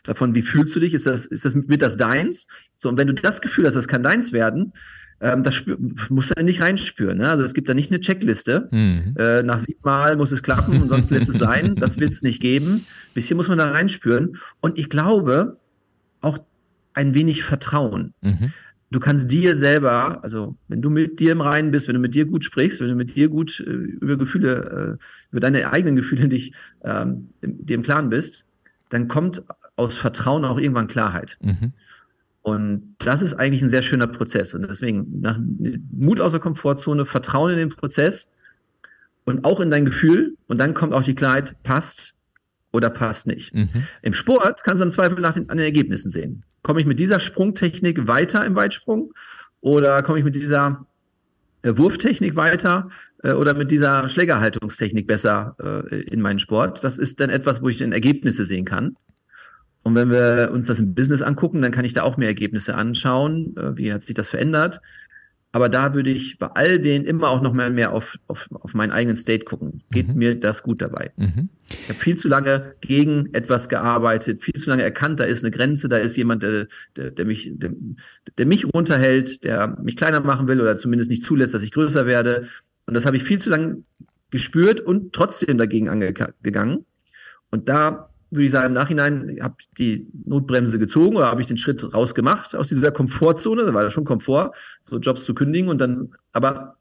davon, 0.04 0.34
wie 0.34 0.42
fühlst 0.42 0.74
du 0.78 0.80
dich? 0.80 0.94
Ist 0.94 1.06
das, 1.06 1.26
ist 1.26 1.44
das 1.44 1.54
mit 1.54 1.82
das 1.82 1.98
deins? 1.98 2.48
So, 2.78 2.88
und 2.88 2.98
wenn 2.98 3.08
du 3.08 3.14
das 3.14 3.42
Gefühl 3.42 3.66
hast, 3.66 3.74
das 3.74 3.90
kann 3.90 4.02
deins 4.02 4.32
werden, 4.32 4.72
ähm, 5.20 5.44
das 5.44 5.56
spür, 5.56 5.78
musst 6.10 6.30
du 6.30 6.36
ja 6.38 6.44
nicht 6.44 6.62
reinspüren. 6.62 7.18
Ne? 7.18 7.30
Also 7.30 7.44
es 7.44 7.54
gibt 7.54 7.68
da 7.68 7.74
nicht 7.74 7.92
eine 7.92 8.00
Checkliste. 8.00 8.70
Mhm. 8.72 9.14
Äh, 9.20 9.44
nach 9.44 9.60
sieben 9.60 9.82
Mal 9.84 10.16
muss 10.16 10.32
es 10.32 10.42
klappen 10.42 10.82
und 10.82 10.88
sonst 10.88 11.12
lässt 11.12 11.28
es 11.28 11.38
sein. 11.38 11.76
Das 11.76 12.00
wird 12.00 12.14
es 12.14 12.22
nicht 12.22 12.42
geben. 12.42 12.86
Bisschen 13.14 13.36
muss 13.36 13.50
man 13.50 13.58
da 13.58 13.72
reinspüren. 13.72 14.38
Und 14.62 14.78
ich 14.78 14.90
glaube, 14.90 15.58
auch 16.22 16.38
ein 16.94 17.14
wenig 17.14 17.44
Vertrauen. 17.44 18.14
Mhm 18.22 18.54
du 18.92 19.00
kannst 19.00 19.32
dir 19.32 19.56
selber, 19.56 20.24
also 20.24 20.58
wenn 20.68 20.82
du 20.82 20.90
mit 20.90 21.20
dir 21.20 21.32
im 21.32 21.42
Reinen 21.42 21.72
bist, 21.72 21.88
wenn 21.88 21.96
du 21.96 22.02
mit 22.02 22.16
dir 22.16 22.26
gut 22.26 22.44
sprichst, 22.44 22.82
wenn 22.82 22.90
du 22.90 22.96
mit 22.96 23.16
dir 23.16 23.30
gut 23.30 23.60
äh, 23.60 23.72
über 23.72 24.18
Gefühle, 24.18 24.98
äh, 25.00 25.32
über 25.32 25.40
deine 25.40 25.72
eigenen 25.72 25.96
Gefühle 25.96 26.28
dich 26.30 26.54
ähm, 26.84 27.30
dir 27.42 27.76
im 27.76 27.84
Klaren 27.84 28.10
bist, 28.10 28.46
dann 28.90 29.08
kommt 29.08 29.44
aus 29.76 29.98
Vertrauen 29.98 30.46
auch 30.46 30.58
irgendwann 30.58 30.88
Klarheit. 30.88 31.38
Mhm. 31.42 31.74
Und 32.42 32.96
das 33.00 33.24
ist 33.24 33.34
eigentlich 33.34 33.64
ein 33.64 33.72
sehr 33.72 33.82
schöner 33.82 34.06
Prozess. 34.06 34.54
Und 34.54 34.70
deswegen 34.70 35.20
nach, 35.20 35.40
Mut 35.92 36.22
aus 36.22 36.32
der 36.32 36.40
Komfortzone, 36.40 37.06
Vertrauen 37.06 37.52
in 37.52 37.58
den 37.58 37.70
Prozess 37.70 38.32
und 39.26 39.46
auch 39.46 39.60
in 39.60 39.72
dein 39.72 39.84
Gefühl. 39.84 40.38
Und 40.48 40.60
dann 40.60 40.76
kommt 40.76 40.94
auch 40.94 41.02
die 41.02 41.16
Klarheit, 41.16 41.56
passt 41.64 42.20
oder 42.72 42.92
passt 42.92 43.26
nicht. 43.26 43.56
Mhm. 43.56 43.88
Im 44.04 44.14
Sport 44.14 44.64
kannst 44.64 44.82
du 44.82 44.86
im 44.86 44.92
Zweifel 44.92 45.20
nach 45.22 45.34
den, 45.34 45.50
an 45.50 45.58
den 45.58 45.66
Ergebnissen 45.66 46.12
sehen. 46.12 46.44
Komme 46.66 46.80
ich 46.80 46.88
mit 46.88 46.98
dieser 47.00 47.20
Sprungtechnik 47.20 48.08
weiter 48.08 48.44
im 48.44 48.56
Weitsprung 48.56 49.14
oder 49.62 50.02
komme 50.02 50.18
ich 50.18 50.26
mit 50.26 50.34
dieser 50.34 50.88
äh, 51.62 51.78
Wurftechnik 51.78 52.36
weiter 52.36 52.90
äh, 53.22 53.34
oder 53.34 53.54
mit 53.54 53.70
dieser 53.70 54.10
Schlägerhaltungstechnik 54.10 55.06
besser 55.06 55.56
äh, 55.62 56.02
in 56.06 56.22
meinen 56.22 56.40
Sport? 56.40 56.84
Das 56.84 56.98
ist 56.98 57.20
dann 57.20 57.30
etwas, 57.30 57.62
wo 57.62 57.70
ich 57.70 57.78
dann 57.78 57.92
Ergebnisse 57.92 58.46
sehen 58.46 58.66
kann. 58.66 58.96
Und 59.84 59.94
wenn 59.94 60.10
wir 60.10 60.50
uns 60.52 60.66
das 60.66 60.80
im 60.80 60.96
Business 60.96 61.22
angucken, 61.22 61.62
dann 61.62 61.72
kann 61.72 61.86
ich 61.86 61.94
da 61.94 62.02
auch 62.02 62.18
mehr 62.18 62.30
Ergebnisse 62.30 62.74
anschauen. 62.74 63.54
Wie 63.76 63.94
hat 63.94 64.02
sich 64.02 64.16
das 64.16 64.30
verändert? 64.30 64.82
Aber 65.56 65.70
da 65.70 65.94
würde 65.94 66.10
ich 66.10 66.38
bei 66.38 66.48
all 66.48 66.80
denen 66.80 67.06
immer 67.06 67.30
auch 67.30 67.42
noch 67.42 67.54
mal 67.54 67.72
mehr 67.72 67.94
auf, 67.94 68.20
auf, 68.28 68.50
auf 68.52 68.74
meinen 68.74 68.92
eigenen 68.92 69.16
State 69.16 69.46
gucken. 69.46 69.84
Geht 69.90 70.10
mhm. 70.10 70.16
mir 70.16 70.38
das 70.38 70.64
gut 70.64 70.82
dabei? 70.82 71.14
Mhm. 71.16 71.48
Ich 71.70 71.88
habe 71.88 71.98
viel 71.98 72.18
zu 72.18 72.28
lange 72.28 72.76
gegen 72.82 73.34
etwas 73.34 73.70
gearbeitet, 73.70 74.44
viel 74.44 74.56
zu 74.56 74.70
lange 74.70 74.84
erkannt, 74.84 75.22
da 75.22 75.24
ist 75.24 75.46
eine 75.46 75.52
Grenze, 75.52 75.88
da 75.88 75.96
ist 75.96 76.18
jemand, 76.18 76.44
der, 76.44 76.68
der, 76.98 77.12
der 77.12 77.24
mich, 77.24 77.50
der, 77.54 77.72
der 78.38 78.46
mich 78.46 78.66
runterhält, 78.66 79.46
der 79.46 79.78
mich 79.82 79.96
kleiner 79.96 80.20
machen 80.20 80.50
will 80.50 80.60
oder 80.60 80.78
zumindest 80.78 81.10
nicht 81.10 81.24
zulässt, 81.24 81.54
dass 81.54 81.64
ich 81.64 81.72
größer 81.72 82.06
werde. 82.06 82.50
Und 82.86 82.94
das 82.94 83.06
habe 83.06 83.16
ich 83.16 83.24
viel 83.24 83.40
zu 83.40 83.50
lange 83.50 83.82
gespürt 84.32 84.82
und 84.82 85.14
trotzdem 85.14 85.58
dagegen 85.58 85.88
angegangen. 85.88 86.86
Und 87.50 87.70
da 87.70 88.10
würde 88.32 88.46
ich 88.46 88.52
sagen, 88.52 88.68
im 88.68 88.74
Nachhinein 88.74 89.38
habe 89.42 89.56
ich 89.60 89.70
die 89.78 90.08
Notbremse 90.26 90.80
gezogen 90.80 91.16
oder 91.16 91.28
habe 91.28 91.42
ich 91.42 91.48
den 91.48 91.58
Schritt 91.58 91.94
rausgemacht 91.94 92.56
aus 92.56 92.70
dieser 92.70 92.92
Komfortzone, 92.92 93.66
da 93.66 93.74
war 93.74 93.84
ja 93.84 93.92
schon 93.92 94.06
Komfort, 94.06 94.52
so 94.82 94.98
Jobs 94.98 95.26
zu 95.26 95.34
kündigen 95.34 95.70
und 95.70 95.80
dann, 95.80 96.14
aber 96.34 96.78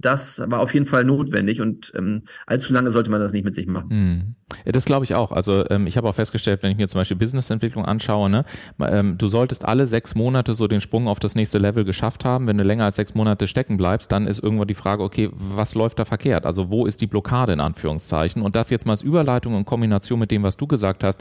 das 0.00 0.42
war 0.46 0.60
auf 0.60 0.72
jeden 0.72 0.86
Fall 0.86 1.04
notwendig 1.04 1.60
und 1.60 1.92
ähm, 1.96 2.22
allzu 2.46 2.72
lange 2.72 2.90
sollte 2.90 3.10
man 3.10 3.20
das 3.20 3.32
nicht 3.32 3.44
mit 3.44 3.54
sich 3.54 3.66
machen. 3.66 3.90
Hm. 3.90 4.34
Das 4.64 4.84
glaube 4.84 5.04
ich 5.04 5.14
auch. 5.14 5.32
Also 5.32 5.68
ähm, 5.68 5.86
ich 5.86 5.96
habe 5.96 6.08
auch 6.08 6.14
festgestellt, 6.14 6.62
wenn 6.62 6.70
ich 6.70 6.76
mir 6.76 6.88
zum 6.88 7.00
Beispiel 7.00 7.16
Businessentwicklung 7.16 7.84
anschaue, 7.84 8.30
ne, 8.30 8.44
ähm, 8.80 9.18
du 9.18 9.28
solltest 9.28 9.64
alle 9.64 9.86
sechs 9.86 10.14
Monate 10.14 10.54
so 10.54 10.66
den 10.68 10.80
Sprung 10.80 11.08
auf 11.08 11.18
das 11.18 11.34
nächste 11.34 11.58
Level 11.58 11.84
geschafft 11.84 12.24
haben. 12.24 12.46
Wenn 12.46 12.58
du 12.58 12.64
länger 12.64 12.84
als 12.84 12.96
sechs 12.96 13.14
Monate 13.14 13.46
stecken 13.46 13.76
bleibst, 13.76 14.10
dann 14.12 14.26
ist 14.26 14.42
irgendwann 14.42 14.68
die 14.68 14.74
Frage, 14.74 15.02
okay, 15.02 15.30
was 15.32 15.74
läuft 15.74 15.98
da 15.98 16.04
verkehrt? 16.04 16.46
Also 16.46 16.70
wo 16.70 16.86
ist 16.86 17.00
die 17.00 17.06
Blockade 17.06 17.52
in 17.52 17.60
Anführungszeichen? 17.60 18.42
Und 18.42 18.56
das 18.56 18.70
jetzt 18.70 18.86
mal 18.86 18.92
als 18.92 19.02
Überleitung 19.02 19.54
und 19.54 19.64
Kombination 19.64 20.18
mit 20.18 20.30
dem, 20.30 20.42
was 20.42 20.56
du 20.56 20.66
gesagt 20.66 21.04
hast 21.04 21.20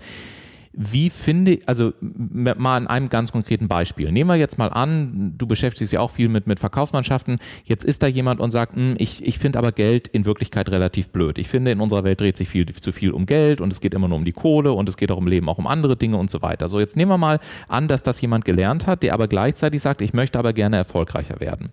wie 0.79 1.09
finde, 1.09 1.57
also 1.65 1.91
mal 1.99 2.77
an 2.77 2.85
einem 2.85 3.09
ganz 3.09 3.31
konkreten 3.31 3.67
Beispiel. 3.67 4.11
Nehmen 4.11 4.29
wir 4.29 4.35
jetzt 4.35 4.59
mal 4.59 4.67
an, 4.67 5.33
du 5.35 5.47
beschäftigst 5.47 5.91
dich 5.91 5.97
ja 5.97 6.01
auch 6.01 6.11
viel 6.11 6.29
mit, 6.29 6.45
mit 6.45 6.59
Verkaufsmannschaften. 6.59 7.37
Jetzt 7.65 7.83
ist 7.83 8.03
da 8.03 8.07
jemand 8.07 8.39
und 8.39 8.51
sagt, 8.51 8.75
hm, 8.75 8.95
ich, 8.99 9.25
ich 9.25 9.39
finde 9.39 9.57
aber 9.57 9.71
Geld 9.71 10.07
in 10.07 10.25
Wirklichkeit 10.25 10.69
relativ 10.69 11.09
blöd. 11.09 11.39
Ich 11.39 11.47
finde, 11.47 11.71
in 11.71 11.81
unserer 11.81 12.03
Welt 12.03 12.21
dreht 12.21 12.37
sich 12.37 12.47
viel 12.47 12.67
zu 12.67 12.91
viel 12.91 13.09
um 13.09 13.25
Geld 13.25 13.59
und 13.59 13.73
es 13.73 13.81
geht 13.81 13.95
immer 13.95 14.07
nur 14.07 14.19
um 14.19 14.25
die 14.25 14.33
Kohle 14.33 14.71
und 14.71 14.87
es 14.87 14.97
geht 14.97 15.09
auch 15.11 15.17
im 15.17 15.27
Leben 15.27 15.49
auch 15.49 15.57
um 15.57 15.65
andere 15.65 15.97
Dinge 15.97 16.17
und 16.17 16.29
so 16.29 16.43
weiter. 16.43 16.69
So, 16.69 16.79
jetzt 16.79 16.95
nehmen 16.95 17.09
wir 17.09 17.17
mal 17.17 17.39
an, 17.67 17.87
dass 17.87 18.03
das 18.03 18.21
jemand 18.21 18.45
gelernt 18.45 18.85
hat, 18.85 19.01
der 19.01 19.15
aber 19.15 19.27
gleichzeitig 19.27 19.81
sagt, 19.81 20.01
ich 20.01 20.13
möchte 20.13 20.37
aber 20.37 20.53
gerne 20.53 20.77
erfolgreicher 20.77 21.39
werden. 21.39 21.71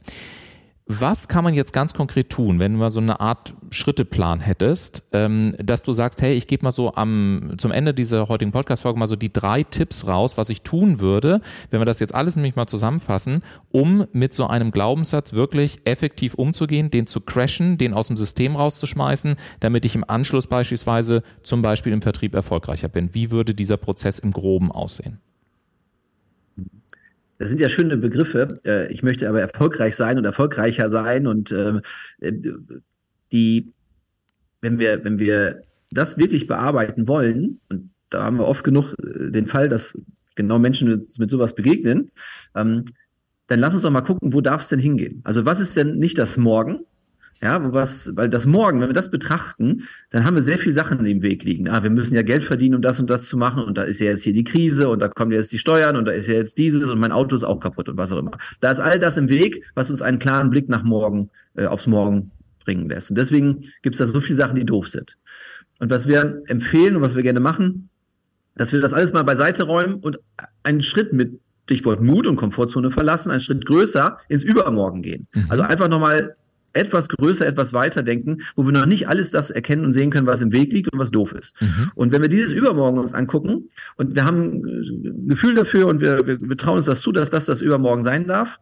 Was 0.87 1.29
kann 1.29 1.45
man 1.45 1.55
jetzt 1.55 1.73
ganz 1.73 1.95
konkret 1.95 2.29
tun, 2.29 2.61
wenn 2.61 2.75
du 2.75 2.79
mal 2.79 2.91
so 2.91 3.01
eine 3.01 3.19
Art 3.19 3.55
Schritteplan 3.71 4.41
hättest, 4.41 5.03
ähm, 5.15 5.55
dass 5.59 5.83
du 5.83 5.95
sagst, 5.95 6.21
hey, 6.21 6.35
ich 6.35 6.47
gebe 6.47 6.63
mal 6.63 6.73
so 6.73 6.93
am, 6.93 7.55
zum 7.57 7.73
Ende 7.73 7.95
dieser 7.95 8.29
heutigen 8.29 8.53
Podcast-Folge 8.53 8.99
mal 8.99 9.07
so 9.07 9.17
die 9.17 9.33
drei 9.33 9.63
Tipps 9.63 10.07
raus, 10.07 10.37
was 10.37 10.51
ich 10.51 10.61
tun 10.61 11.01
würde, 11.01 11.41
wenn 11.71 11.81
wir 11.81 11.87
das 11.87 12.01
jetzt 12.01 12.15
alles 12.15 12.37
nämlich 12.37 12.55
mal 12.55 12.67
zusammenfassen, 12.67 13.41
um 13.73 14.07
mit 14.13 14.35
so 14.35 14.47
einem 14.47 14.73
Glaubenssatz 14.73 15.33
wirklich 15.33 15.81
effektiv 15.87 16.35
umzugehen, 16.35 16.91
den 16.91 17.07
zu 17.07 17.23
crashen, 17.23 17.79
den 17.79 17.95
aus 17.95 18.09
dem 18.09 18.19
System 18.19 18.55
rauszuschmeißen, 18.55 19.37
damit 19.61 19.87
ich 19.87 19.95
im 19.95 20.05
Anschluss 20.07 20.49
beispielsweise 20.49 21.23
zum 21.43 21.63
Beispiel 21.63 21.95
im 21.95 22.03
Vertrieb 22.03 22.35
erfolgreicher 22.35 22.89
bin. 22.89 23.15
Wie 23.15 23.31
würde 23.31 23.55
dieser 23.55 23.79
Prozess 23.79 24.19
im 24.19 24.33
Groben 24.33 24.71
aussehen? 24.71 25.19
Das 27.39 27.49
sind 27.49 27.61
ja 27.61 27.69
schöne 27.69 27.97
Begriffe. 27.97 28.59
Äh, 28.65 28.93
ich 28.93 29.03
möchte 29.03 29.29
aber 29.29 29.41
erfolgreich 29.41 29.97
sein 29.97 30.19
und 30.19 30.25
erfolgreicher 30.25 30.89
sein. 30.89 31.27
Und 31.27 31.53
ähm, 31.53 31.81
äh, 32.21 32.33
die, 33.33 33.73
wenn 34.61 34.79
wir, 34.79 35.05
wenn 35.05 35.19
wir 35.19 35.63
das 35.91 36.19
wirklich 36.19 36.47
bearbeiten 36.47 37.09
wollen, 37.09 37.61
und 37.69 37.91
da 38.11 38.25
haben 38.25 38.39
wir 38.39 38.47
oft 38.47 38.65
genug 38.65 38.95
äh, 39.03 39.31
den 39.31 39.47
Fall, 39.47 39.69
dass 39.69 39.99
genau 40.37 40.59
Menschen 40.59 40.89
mit, 41.19 41.31
sowas 41.31 41.55
begegnen, 41.55 42.11
ähm, 42.55 42.85
dann 43.47 43.61
lass 43.61 43.75
uns 43.75 43.83
doch 43.83 43.91
mal 43.91 44.01
gucken, 44.01 44.33
wo 44.33 44.41
darf 44.41 44.63
es 44.63 44.69
denn 44.69 44.79
hingehen? 44.79 45.21
Also 45.25 45.45
was 45.45 45.61
ist 45.61 45.77
denn 45.77 45.99
nicht 45.99 46.19
das 46.19 46.37
Morgen, 46.37 46.81
ja, 47.43 47.73
was, 47.73 48.13
weil 48.17 48.31
das 48.31 48.47
morgen, 48.47 48.81
wenn 48.81 48.89
wir 48.89 48.95
das 48.95 49.11
betrachten, 49.11 49.85
dann 50.11 50.25
haben 50.25 50.35
wir 50.35 50.43
sehr 50.43 50.59
viele 50.59 50.73
Sachen 50.73 51.05
im 51.05 51.23
Weg 51.23 51.45
liegen. 51.45 51.69
Ah, 51.69 51.83
wir 51.83 51.91
müssen 51.91 52.15
ja 52.15 52.23
Geld 52.23 52.43
verdienen, 52.43 52.77
um 52.77 52.83
das 52.83 53.01
und 53.01 53.11
das 53.11 53.27
zu 53.27 53.37
machen. 53.37 53.63
Und 53.63 53.77
da 53.77 53.83
ist 53.83 54.01
ja 54.01 54.07
jetzt 54.07 54.23
hier 54.23 54.33
die 54.33 54.45
Krise 54.45 54.89
und 54.89 55.01
da 55.01 55.09
kommen 55.09 55.33
jetzt 55.33 55.53
die 55.53 55.59
Steuern 55.59 55.97
und 55.97 56.07
da 56.07 56.13
ist 56.13 56.27
ja 56.27 56.35
jetzt 56.35 56.57
dieses 56.59 56.89
und 56.89 56.99
mein 56.99 57.13
Auto 57.13 57.37
ist 57.37 57.45
auch 57.45 57.61
kaputt 57.61 57.89
und 57.89 57.99
was 57.99 58.13
auch 58.13 58.19
immer. 58.19 58.33
Da 58.61 58.71
ist 58.71 58.81
all 58.81 58.99
das 58.99 59.17
im 59.17 59.29
Weg, 59.29 59.71
was 59.75 59.91
uns 59.91 60.01
einen 60.01 60.19
klaren 60.19 60.51
Blick 60.51 60.69
nach 60.69 60.85
morgen, 60.85 61.31
äh, 61.55 61.67
aufs 61.67 61.87
Morgen 61.87 62.31
bringen 62.65 62.89
lässt. 62.89 63.11
Und 63.11 63.19
deswegen 63.19 63.65
gibt 63.83 63.95
es 63.95 63.99
da 63.99 64.07
so 64.07 64.21
viele 64.21 64.37
Sachen, 64.37 64.57
die 64.57 64.65
doof 64.65 64.89
sind. 64.89 65.19
Und 65.81 65.91
was 65.91 66.09
wir 66.09 66.41
empfehlen 66.47 66.97
und 66.97 67.03
was 67.03 67.15
wir 67.15 67.23
gerne 67.23 67.41
machen, 67.41 67.91
dass 68.57 68.73
wir 68.73 68.81
das 68.81 68.95
alles 68.95 69.13
mal 69.13 69.25
beiseite 69.25 69.65
räumen 69.65 69.97
und 69.97 70.19
einen 70.63 70.81
Schritt 70.81 71.13
mit 71.13 71.41
Stichwort 71.65 72.01
Mut 72.01 72.27
und 72.27 72.37
Komfortzone 72.37 72.91
verlassen, 72.91 73.31
einen 73.31 73.41
Schritt 73.41 73.67
größer 73.67 74.19
ins 74.29 74.43
Übermorgen 74.43 75.03
gehen. 75.03 75.27
Mhm. 75.35 75.47
Also 75.49 75.63
einfach 75.63 75.89
nochmal 75.89 76.37
etwas 76.75 77.09
größer, 77.09 77.47
etwas 77.47 77.73
weiter 77.73 78.03
denken, 78.03 78.39
wo 78.57 78.65
wir 78.65 78.73
noch 78.73 78.87
nicht 78.87 79.09
alles 79.09 79.31
das 79.31 79.51
erkennen 79.51 79.85
und 79.85 79.93
sehen 79.93 80.11
können, 80.11 80.27
was 80.27 80.41
im 80.41 80.53
Weg 80.53 80.73
liegt 80.73 80.93
und 80.93 80.99
was 80.99 81.11
doof 81.11 81.33
ist. 81.33 81.61
Mhm. 81.61 81.91
Und 81.95 82.13
wenn 82.13 82.23
wir 82.23 82.29
dieses 82.29 82.53
Übermorgen 82.53 82.99
uns 82.99 83.15
angucken 83.15 83.71
und 83.97 84.15
wir 84.15 84.25
haben 84.25 84.63
ein 84.65 85.29
Gefühl 85.29 85.55
dafür 85.55 85.87
und 85.87 86.01
wir, 86.01 86.27
wir, 86.27 86.41
wir 86.41 86.57
trauen 86.57 86.77
uns 86.77 86.87
das 86.87 87.01
zu, 87.01 87.13
dass 87.13 87.31
das 87.31 87.47
das 87.47 87.61
Übermorgen 87.61 88.03
sein 88.03 88.27
darf, 88.27 88.61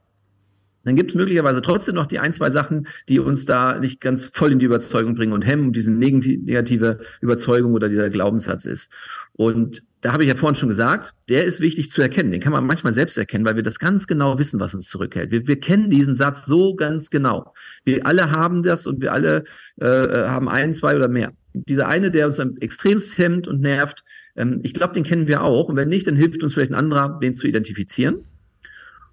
dann 0.84 0.96
gibt 0.96 1.10
es 1.10 1.14
möglicherweise 1.14 1.62
trotzdem 1.62 1.94
noch 1.94 2.06
die 2.06 2.18
ein, 2.18 2.32
zwei 2.32 2.50
Sachen, 2.50 2.88
die 3.08 3.20
uns 3.20 3.44
da 3.44 3.78
nicht 3.78 4.00
ganz 4.00 4.26
voll 4.26 4.52
in 4.52 4.58
die 4.58 4.66
Überzeugung 4.66 5.14
bringen 5.14 5.32
und 5.32 5.46
hemmen, 5.46 5.72
diese 5.72 5.92
negative 5.92 6.98
Überzeugung 7.20 7.72
oder 7.74 7.88
dieser 7.88 8.10
Glaubenssatz 8.10 8.64
ist. 8.64 8.92
Und 9.32 9.84
da 10.02 10.12
habe 10.12 10.24
ich 10.24 10.28
ja 10.28 10.34
vorhin 10.34 10.56
schon 10.56 10.68
gesagt, 10.68 11.14
der 11.28 11.44
ist 11.44 11.60
wichtig 11.60 11.90
zu 11.90 12.02
erkennen. 12.02 12.32
Den 12.32 12.40
kann 12.40 12.52
man 12.52 12.66
manchmal 12.66 12.92
selbst 12.92 13.16
erkennen, 13.16 13.44
weil 13.44 13.54
wir 13.54 13.62
das 13.62 13.78
ganz 13.78 14.08
genau 14.08 14.36
wissen, 14.36 14.58
was 14.58 14.74
uns 14.74 14.88
zurückhält. 14.88 15.30
Wir, 15.30 15.46
wir 15.46 15.60
kennen 15.60 15.90
diesen 15.90 16.16
Satz 16.16 16.44
so 16.44 16.74
ganz 16.74 17.08
genau. 17.08 17.54
Wir 17.84 18.04
alle 18.04 18.32
haben 18.32 18.64
das 18.64 18.88
und 18.88 19.00
wir 19.00 19.12
alle 19.12 19.44
äh, 19.80 19.86
haben 19.86 20.48
ein, 20.48 20.74
zwei 20.74 20.96
oder 20.96 21.06
mehr. 21.06 21.32
Dieser 21.54 21.86
eine, 21.86 22.10
der 22.10 22.26
uns 22.26 22.38
extremst 22.60 23.16
hemmt 23.16 23.46
und 23.46 23.60
nervt, 23.60 24.02
ähm, 24.34 24.58
ich 24.64 24.74
glaube, 24.74 24.92
den 24.92 25.04
kennen 25.04 25.28
wir 25.28 25.42
auch. 25.42 25.68
Und 25.68 25.76
wenn 25.76 25.88
nicht, 25.88 26.08
dann 26.08 26.16
hilft 26.16 26.42
uns 26.42 26.54
vielleicht 26.54 26.72
ein 26.72 26.78
anderer, 26.78 27.20
den 27.22 27.36
zu 27.36 27.46
identifizieren. 27.46 28.24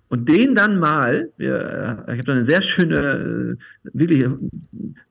Und 0.08 0.28
den 0.28 0.56
dann 0.56 0.80
mal, 0.80 1.32
wir, 1.38 2.04
ich 2.08 2.14
habe 2.14 2.24
da 2.24 2.32
eine 2.32 2.46
sehr 2.46 2.64
schöne, 2.64 3.58
wirklich 3.84 4.26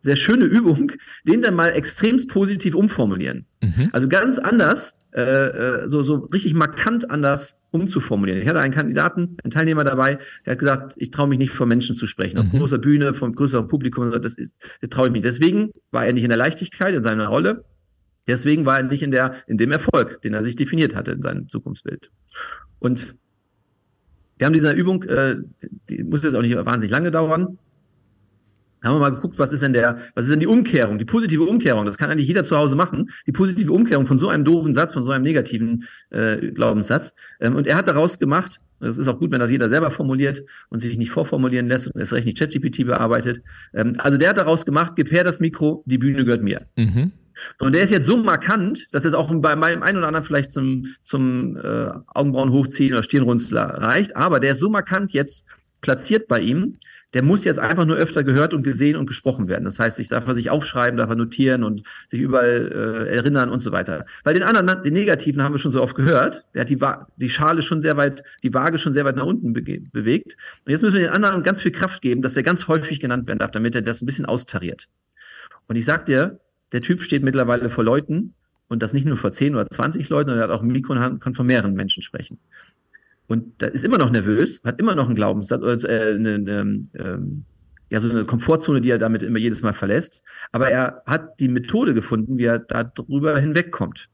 sehr 0.01 0.17
schöne 0.17 0.45
Übung, 0.45 0.91
den 1.23 1.41
dann 1.41 1.55
mal 1.55 1.69
extremst 1.69 2.29
positiv 2.29 2.75
umformulieren. 2.75 3.47
Mhm. 3.63 3.91
Also 3.93 4.09
ganz 4.09 4.41
anders, 4.41 4.98
äh, 5.13 5.23
äh, 5.23 5.89
so, 5.89 6.03
so 6.03 6.17
richtig 6.33 6.55
markant 6.55 7.11
anders 7.11 7.61
umzuformulieren. 7.71 8.41
Ich 8.41 8.49
hatte 8.49 8.61
einen 8.61 8.75
Kandidaten, 8.75 9.37
einen 9.43 9.51
Teilnehmer 9.51 9.85
dabei, 9.85 10.19
der 10.45 10.53
hat 10.53 10.59
gesagt, 10.59 10.95
ich 10.99 11.11
traue 11.11 11.29
mich 11.29 11.39
nicht 11.39 11.51
vor 11.51 11.67
Menschen 11.67 11.97
zu 11.97 12.07
sprechen, 12.07 12.39
auf 12.39 12.53
mhm. 12.53 12.59
großer 12.59 12.79
Bühne, 12.79 13.15
vom 13.15 13.35
größeren 13.35 13.69
Publikum, 13.69 14.11
das 14.11 14.35
ist, 14.35 14.55
das 14.81 14.91
traue 14.91 15.07
ich 15.07 15.13
mich. 15.13 15.23
Deswegen 15.23 15.71
war 15.91 16.05
er 16.05 16.13
nicht 16.13 16.25
in 16.25 16.29
der 16.29 16.39
Leichtigkeit 16.39 16.95
in 16.95 17.03
seiner 17.03 17.29
Rolle. 17.29 17.65
Deswegen 18.27 18.67
war 18.67 18.77
er 18.77 18.83
nicht 18.83 19.03
in 19.03 19.11
der, 19.11 19.35
in 19.47 19.57
dem 19.57 19.73
Erfolg, 19.73 20.21
den 20.23 20.35
er 20.35 20.45
sich 20.45 20.57
definiert 20.57 20.95
hatte 20.95 21.13
in 21.13 21.23
seinem 21.23 21.49
Zukunftsbild. 21.49 22.11
Und 22.79 23.17
wir 24.37 24.47
haben 24.47 24.53
diese 24.53 24.73
Übung, 24.73 25.03
äh, 25.05 25.37
die 25.89 26.05
muss 26.05 26.23
jetzt 26.23 26.35
auch 26.35 26.43
nicht 26.43 26.55
wahnsinnig 26.55 26.91
lange 26.91 27.11
dauern. 27.11 27.59
Haben 28.83 28.95
wir 28.95 29.01
mal 29.01 29.11
geguckt, 29.11 29.39
was 29.39 29.53
ist 29.53 29.63
denn 29.63 29.73
der, 29.73 29.99
was 30.15 30.27
ist 30.27 30.31
denn 30.31 30.41
die 30.41 30.47
Umkehrung, 30.47 30.99
die 30.99 31.05
positive 31.05 31.45
Umkehrung? 31.45 31.87
Das 31.87 31.99
kann 31.99 32.11
eigentlich 32.11 32.29
jeder 32.29 32.45
zu 32.45 32.57
Hause 32.57 32.77
machen. 32.77 33.11
Die 33.27 33.33
positive 33.33 33.73
Umkehrung 33.73 34.07
von 34.07 34.19
so 34.19 34.29
einem 34.29 34.45
doofen 34.45 34.75
Satz, 34.75 34.93
von 34.93 35.03
so 35.03 35.11
einem 35.11 35.25
negativen 35.25 35.85
äh, 36.11 36.53
Glaubenssatz. 36.53 37.15
Ähm, 37.41 37.57
und 37.57 37.67
er 37.67 37.77
hat 37.77 37.89
daraus 37.89 38.19
gemacht, 38.19 38.61
das 38.81 38.97
ist 38.97 39.09
auch 39.09 39.19
gut, 39.19 39.33
wenn 39.33 39.41
das 39.41 39.51
jeder 39.51 39.69
selber 39.69 39.91
formuliert 39.91 40.45
und 40.69 40.81
sich 40.81 40.97
nicht 40.97 41.11
vorformulieren 41.11 41.67
lässt 41.69 41.89
und 41.89 41.99
erst 41.99 42.13
recht 42.13 42.27
nicht 42.27 42.39
ChatGPT 42.39 42.87
bearbeitet. 42.87 43.43
Ähm, 43.75 43.95
also 43.99 44.19
der 44.19 44.31
hat 44.31 44.39
daraus 44.39 44.65
gemacht, 44.65 44.93
gib 44.95 45.11
her 45.11 45.25
das 45.25 45.41
Mikro, 45.41 45.83
die 45.87 45.99
Bühne 45.99 46.25
gehört 46.25 46.43
mir. 46.43 46.67
Mhm. 46.77 47.13
Und 47.59 47.75
der 47.75 47.83
ist 47.83 47.91
jetzt 47.91 48.07
so 48.07 48.17
markant, 48.17 48.87
dass 48.93 49.05
es 49.05 49.15
auch 49.15 49.33
bei 49.41 49.55
meinem 49.57 49.83
einen 49.83 49.99
oder 49.99 50.09
anderen 50.09 50.27
vielleicht 50.27 50.53
zum, 50.53 50.87
zum 51.03 51.57
äh, 51.57 51.91
Augenbrauen 52.09 52.51
hochziehen 52.51 52.93
oder 52.93 53.03
Stirnrunzler 53.03 53.63
reicht. 53.63 54.17
Aber 54.17 54.41
der 54.41 54.53
ist 54.53 54.59
so 54.59 54.71
markant 54.71 55.13
jetzt 55.13 55.47
platziert 55.81 56.27
bei 56.27 56.41
ihm, 56.41 56.79
der 57.15 57.23
muss 57.23 57.45
jetzt 57.45 57.59
einfach 57.59 57.87
nur 57.87 57.97
öfter 57.97 58.23
gehört 58.23 58.53
und 58.53 58.63
gesehen 58.63 58.97
und 58.97 59.07
gesprochen 59.07 59.49
werden. 59.49 59.65
Das 59.65 59.79
heißt, 59.79 59.99
ich 59.99 60.09
darf 60.09 60.27
er 60.27 60.35
sich 60.35 60.51
aufschreiben, 60.51 60.99
darf 60.99 61.09
er 61.09 61.17
notieren 61.17 61.65
und 61.65 61.83
sich 62.07 62.21
überall 62.21 63.07
äh, 63.09 63.17
erinnern 63.17 63.49
und 63.49 63.61
so 63.61 63.73
weiter. 63.73 64.05
Weil 64.25 64.35
den 64.35 64.43
anderen, 64.43 64.83
den 64.83 64.93
negativen 64.93 65.43
haben 65.43 65.55
wir 65.55 65.59
schon 65.59 65.71
so 65.71 65.83
oft 65.83 65.97
gehört. 65.97 66.45
Der 66.55 66.63
hat 66.63 66.71
die, 66.71 66.79
die 67.17 67.31
Schale 67.31 67.63
schon 67.63 67.81
sehr 67.81 67.97
weit, 67.97 68.23
die 68.43 68.53
Waage 68.53 68.79
schon 68.79 68.93
sehr 68.93 69.07
weit 69.07 69.17
nach 69.17 69.25
unten 69.25 69.55
be 69.55 69.63
bewegt. 69.63 70.37
Und 70.67 70.73
jetzt 70.73 70.83
müssen 70.83 70.95
wir 70.95 71.03
den 71.03 71.11
anderen 71.11 71.43
ganz 71.43 71.63
viel 71.63 71.73
Kraft 71.73 72.03
geben, 72.03 72.21
dass 72.21 72.37
er 72.37 72.43
ganz 72.43 72.69
häufig 72.69 73.01
genannt 73.01 73.27
werden 73.27 73.39
darf, 73.39 73.53
damit 73.53 73.75
er 73.75 73.83
das 73.83 74.03
ein 74.03 74.07
bisschen 74.07 74.27
austariert. 74.27 74.89
Und 75.67 75.77
ich 75.77 75.85
sag 75.87 76.07
dir, 76.07 76.41
der 76.73 76.83
Typ 76.83 77.03
steht 77.03 77.23
mittlerweile 77.23 77.71
vor 77.71 77.85
Leuten 77.85 78.35
und 78.69 78.83
das 78.83 78.93
nicht 78.93 79.07
nur 79.07 79.17
vor 79.17 79.33
10 79.33 79.55
oder 79.55 79.69
20 79.69 80.09
Leuten, 80.11 80.29
sondern 80.29 80.49
er 80.49 80.53
hat 80.53 80.59
auch 80.59 80.63
ein 80.63 80.69
Mikro 80.69 80.93
und 80.93 81.21
kann 81.21 81.35
von 81.35 81.47
mehreren 81.47 81.73
Menschen 81.73 82.03
sprechen. 82.03 82.39
Und 83.29 83.63
da 83.63 83.67
ist 83.67 83.85
immer 83.85 83.99
noch 83.99 84.11
nervös, 84.11 84.61
hat 84.65 84.81
immer 84.81 84.95
noch 84.95 85.07
einen 85.07 85.15
Glaubenssatz, 85.15 85.85
äh, 85.85 86.15
eine, 86.15 86.35
eine, 86.35 86.83
ähm, 86.95 87.45
ja, 87.91 88.01
so 88.01 88.11
eine 88.11 88.25
Komfortzone, 88.25 88.81
die 88.81 88.91
er 88.91 88.99
damit 88.99 89.23
immer 89.23 89.39
jedes 89.39 89.63
Mal 89.63 89.75
verlässt. 89.75 90.23
Aber 90.51 90.71
er 90.71 91.03
hat 91.07 91.39
die 91.39 91.49
Methode 91.49 91.95
gefunden, 91.95 92.39
wie 92.39 92.45
er 92.45 92.59
da 92.59 92.85
drüber 92.85 93.39
hinwegkommt. 93.39 94.09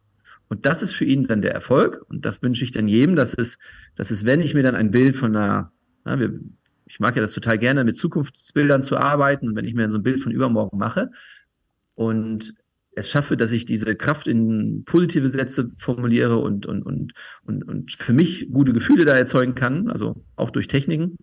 Und 0.48 0.66
das 0.66 0.82
ist 0.82 0.92
für 0.92 1.04
ihn 1.04 1.26
dann 1.26 1.42
der 1.42 1.52
Erfolg. 1.54 2.04
Und 2.08 2.26
das 2.26 2.42
wünsche 2.42 2.64
ich 2.64 2.72
dann 2.72 2.88
jedem, 2.88 3.16
dass 3.16 3.34
es, 3.34 3.58
dass 3.94 4.10
es, 4.10 4.24
wenn 4.24 4.40
ich 4.40 4.52
mir 4.52 4.62
dann 4.62 4.74
ein 4.74 4.90
Bild 4.90 5.16
von 5.16 5.34
einer, 5.34 5.72
na, 6.04 6.18
wir, 6.18 6.38
ich 6.86 7.00
mag 7.00 7.16
ja 7.16 7.22
das 7.22 7.32
total 7.32 7.58
gerne, 7.58 7.84
mit 7.84 7.96
Zukunftsbildern 7.96 8.82
zu 8.82 8.96
arbeiten. 8.96 9.48
Und 9.48 9.56
wenn 9.56 9.64
ich 9.64 9.74
mir 9.74 9.88
so 9.90 9.98
ein 9.98 10.02
Bild 10.02 10.20
von 10.20 10.32
übermorgen 10.32 10.76
mache 10.76 11.10
und 11.94 12.54
es 12.96 13.10
schaffe, 13.10 13.36
dass 13.36 13.52
ich 13.52 13.64
diese 13.66 13.96
Kraft 13.96 14.26
in 14.26 14.84
positive 14.84 15.28
Sätze 15.28 15.70
formuliere 15.78 16.38
und, 16.38 16.66
und, 16.66 16.82
und, 16.84 17.12
und, 17.44 17.64
und 17.64 17.92
für 17.92 18.12
mich 18.12 18.48
gute 18.50 18.72
Gefühle 18.72 19.04
da 19.04 19.12
erzeugen 19.12 19.54
kann, 19.54 19.88
also 19.88 20.24
auch 20.36 20.50
durch 20.50 20.68
Techniken, 20.68 21.16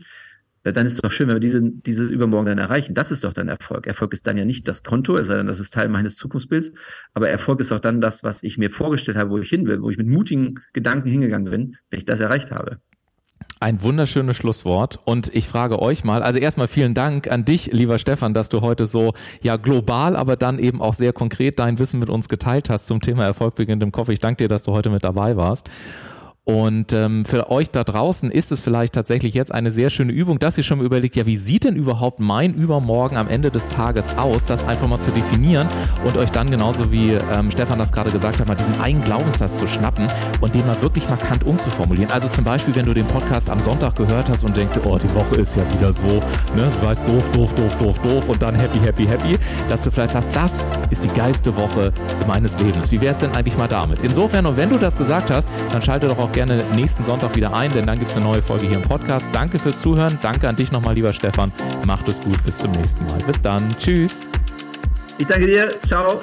äh, 0.64 0.74
dann 0.74 0.86
ist 0.86 0.94
es 0.94 1.02
doch 1.02 1.12
schön, 1.12 1.28
wenn 1.28 1.36
wir 1.36 1.40
diese, 1.40 1.62
diese 1.62 2.06
übermorgen 2.06 2.48
dann 2.48 2.58
erreichen. 2.58 2.94
Das 2.94 3.12
ist 3.12 3.24
doch 3.24 3.34
dann 3.34 3.48
Erfolg. 3.48 3.88
Erfolg 3.88 4.14
ist 4.14 4.28
dann 4.28 4.38
ja 4.38 4.46
nicht 4.46 4.68
das 4.68 4.84
Konto, 4.84 5.16
es 5.18 5.28
sei 5.28 5.38
denn, 5.38 5.48
das 5.48 5.60
ist 5.60 5.74
Teil 5.74 5.90
meines 5.90 6.16
Zukunftsbilds, 6.16 6.72
aber 7.14 7.30
Erfolg 7.30 7.60
ist 7.62 7.72
auch 7.72 7.80
dann 7.80 8.02
das, 8.02 8.24
was 8.24 8.44
ich 8.44 8.58
mir 8.58 8.70
vorgestellt 8.70 9.18
habe, 9.18 9.32
wo 9.32 9.38
ich 9.38 9.50
hin 9.50 9.66
will, 9.68 9.82
wo 9.82 9.90
ich 9.90 9.98
mit 9.98 10.08
mutigen 10.08 10.56
Gedanken 10.74 11.10
hingegangen 11.10 11.52
bin, 11.52 11.78
wenn 11.90 12.00
ich 12.00 12.06
das 12.06 12.20
erreicht 12.20 12.52
habe. 12.52 12.80
Ein 13.64 13.84
wunderschönes 13.84 14.38
Schlusswort. 14.38 14.98
Und 15.06 15.36
ich 15.36 15.48
frage 15.48 15.80
euch 15.80 16.04
mal, 16.04 16.24
also 16.24 16.40
erstmal 16.40 16.68
vielen 16.68 16.96
Dank 16.96 17.30
an 17.30 17.46
dich, 17.46 17.68
lieber 17.68 18.00
Stefan, 18.00 18.34
dass 18.34 18.50
du 18.50 18.62
heute 18.62 18.88
so 18.88 19.14
ja 19.44 19.56
global, 19.58 20.16
aber 20.16 20.36
dann 20.36 20.58
eben 20.58 20.82
auch 20.82 20.96
sehr 20.96 21.14
konkret 21.14 21.60
dein 21.60 21.78
Wissen 21.78 22.00
mit 22.00 22.10
uns 22.10 22.28
geteilt 22.28 22.72
hast 22.72 22.88
zum 22.88 23.02
Thema 23.02 23.24
Erfolg 23.24 23.54
beginnt 23.54 23.84
im 23.84 23.92
Kopf. 23.92 24.10
Ich 24.10 24.18
danke 24.18 24.38
dir, 24.38 24.48
dass 24.48 24.64
du 24.64 24.72
heute 24.72 24.90
mit 24.90 25.04
dabei 25.04 25.38
warst. 25.38 25.70
Und 26.44 26.92
ähm, 26.92 27.24
für 27.24 27.52
euch 27.52 27.70
da 27.70 27.84
draußen 27.84 28.32
ist 28.32 28.52
es 28.52 28.62
vielleicht 28.62 28.94
tatsächlich 28.94 29.36
jetzt 29.36 29.54
eine 29.54 29.70
sehr 29.70 29.92
schöne 29.92 30.12
Übung, 30.12 30.40
dass 30.40 30.58
ihr 30.58 30.64
schon 30.64 30.80
mal 30.80 30.86
überlegt, 30.86 31.16
ja, 31.16 31.28
wie 31.28 31.38
sieht 31.38 31.66
denn 31.66 31.76
überhaupt 31.76 32.20
mein 32.20 32.56
Übermorgen 32.56 33.16
am 33.16 33.28
Ende 33.28 33.52
des 33.52 33.68
Tages 33.68 34.18
aus, 34.18 34.44
das 34.46 34.68
einfach 34.68 34.88
mal 34.88 35.00
zu 35.00 35.12
definieren 35.12 35.68
und 36.04 36.18
euch 36.18 36.32
dann 36.32 36.50
genauso 36.50 36.92
wie 36.92 37.12
ähm, 37.12 37.52
Stefan 37.52 37.78
das 37.78 37.92
gerade 37.92 38.10
gesagt 38.10 38.40
hat, 38.40 38.48
mal 38.48 38.56
diesen 38.56 38.82
einen 38.82 39.04
Glaubenssatz 39.04 39.60
zu 39.60 39.68
schnappen 39.68 40.08
und 40.42 40.56
den 40.56 40.66
mal 40.66 40.82
wirklich 40.82 41.08
markant 41.10 41.44
umzuformulieren. 41.44 42.10
Also 42.10 42.28
zum 42.28 42.44
Beispiel, 42.44 42.74
wenn 42.74 42.88
du 42.88 42.96
den 42.96 43.06
Podcast 43.06 43.48
am 43.48 43.60
Sonntag 43.60 43.96
gehört 43.96 44.28
hast 44.28 44.44
und 44.44 44.58
denkst, 44.58 44.80
oh, 44.84 44.98
die 44.98 45.14
Woche 45.14 45.36
ist 45.36 45.56
ja 45.56 45.64
wieder 45.78 45.94
so, 45.94 46.08
ne, 46.08 46.72
du 46.82 46.88
weißt, 46.88 47.04
doof, 47.08 47.30
doof, 47.34 47.54
doof, 47.54 47.78
doof, 47.78 48.00
doof 48.00 48.30
und 48.30 48.42
dann 48.42 48.56
happy, 48.56 48.80
happy, 48.80 49.06
happy, 49.06 49.38
dass 49.70 49.84
du 49.84 49.92
vielleicht 49.92 50.14
sagst, 50.14 50.36
das 50.36 50.66
ist 50.90 51.04
die 51.04 51.14
geilste 51.14 51.56
Woche 51.56 51.94
meines 52.28 52.58
Lebens. 52.60 52.92
Wie 52.92 53.00
wäre 53.00 53.12
es 53.12 53.20
denn 53.20 53.32
eigentlich 53.36 53.60
mal 53.60 53.68
damit? 53.68 54.00
Insofern, 54.02 54.48
und 54.48 54.58
wenn 54.58 54.72
du 54.72 54.80
das 54.80 54.98
gesagt 54.98 55.30
hast, 55.30 55.48
dann 55.72 55.84
schalte 55.84 56.08
doch 56.08 56.18
auch 56.18 56.32
gerne 56.46 56.64
nächsten 56.76 57.06
Sonntag 57.06 57.36
wieder 57.36 57.54
ein, 57.54 57.72
denn 57.72 57.86
dann 57.86 58.00
gibt 58.00 58.10
es 58.10 58.18
eine 58.18 58.26
neue 58.26 58.42
Folge 58.42 58.66
hier 58.66 58.78
im 58.78 58.82
Podcast. 58.82 59.30
Danke 59.32 59.60
fürs 59.60 59.80
Zuhören. 59.80 60.18
Danke 60.24 60.50
an 60.50 60.56
dich 60.56 60.72
nochmal, 60.72 60.96
lieber 60.96 61.14
Stefan. 61.14 61.52
Macht 61.86 62.08
es 62.08 62.20
gut. 62.20 62.44
Bis 62.44 62.58
zum 62.58 62.72
nächsten 62.72 63.06
Mal. 63.06 63.20
Bis 63.28 63.40
dann. 63.42 63.64
Tschüss. 63.78 64.26
Ich 65.20 65.28
danke 65.28 65.46
dir. 65.46 65.72
Ciao. 65.86 66.20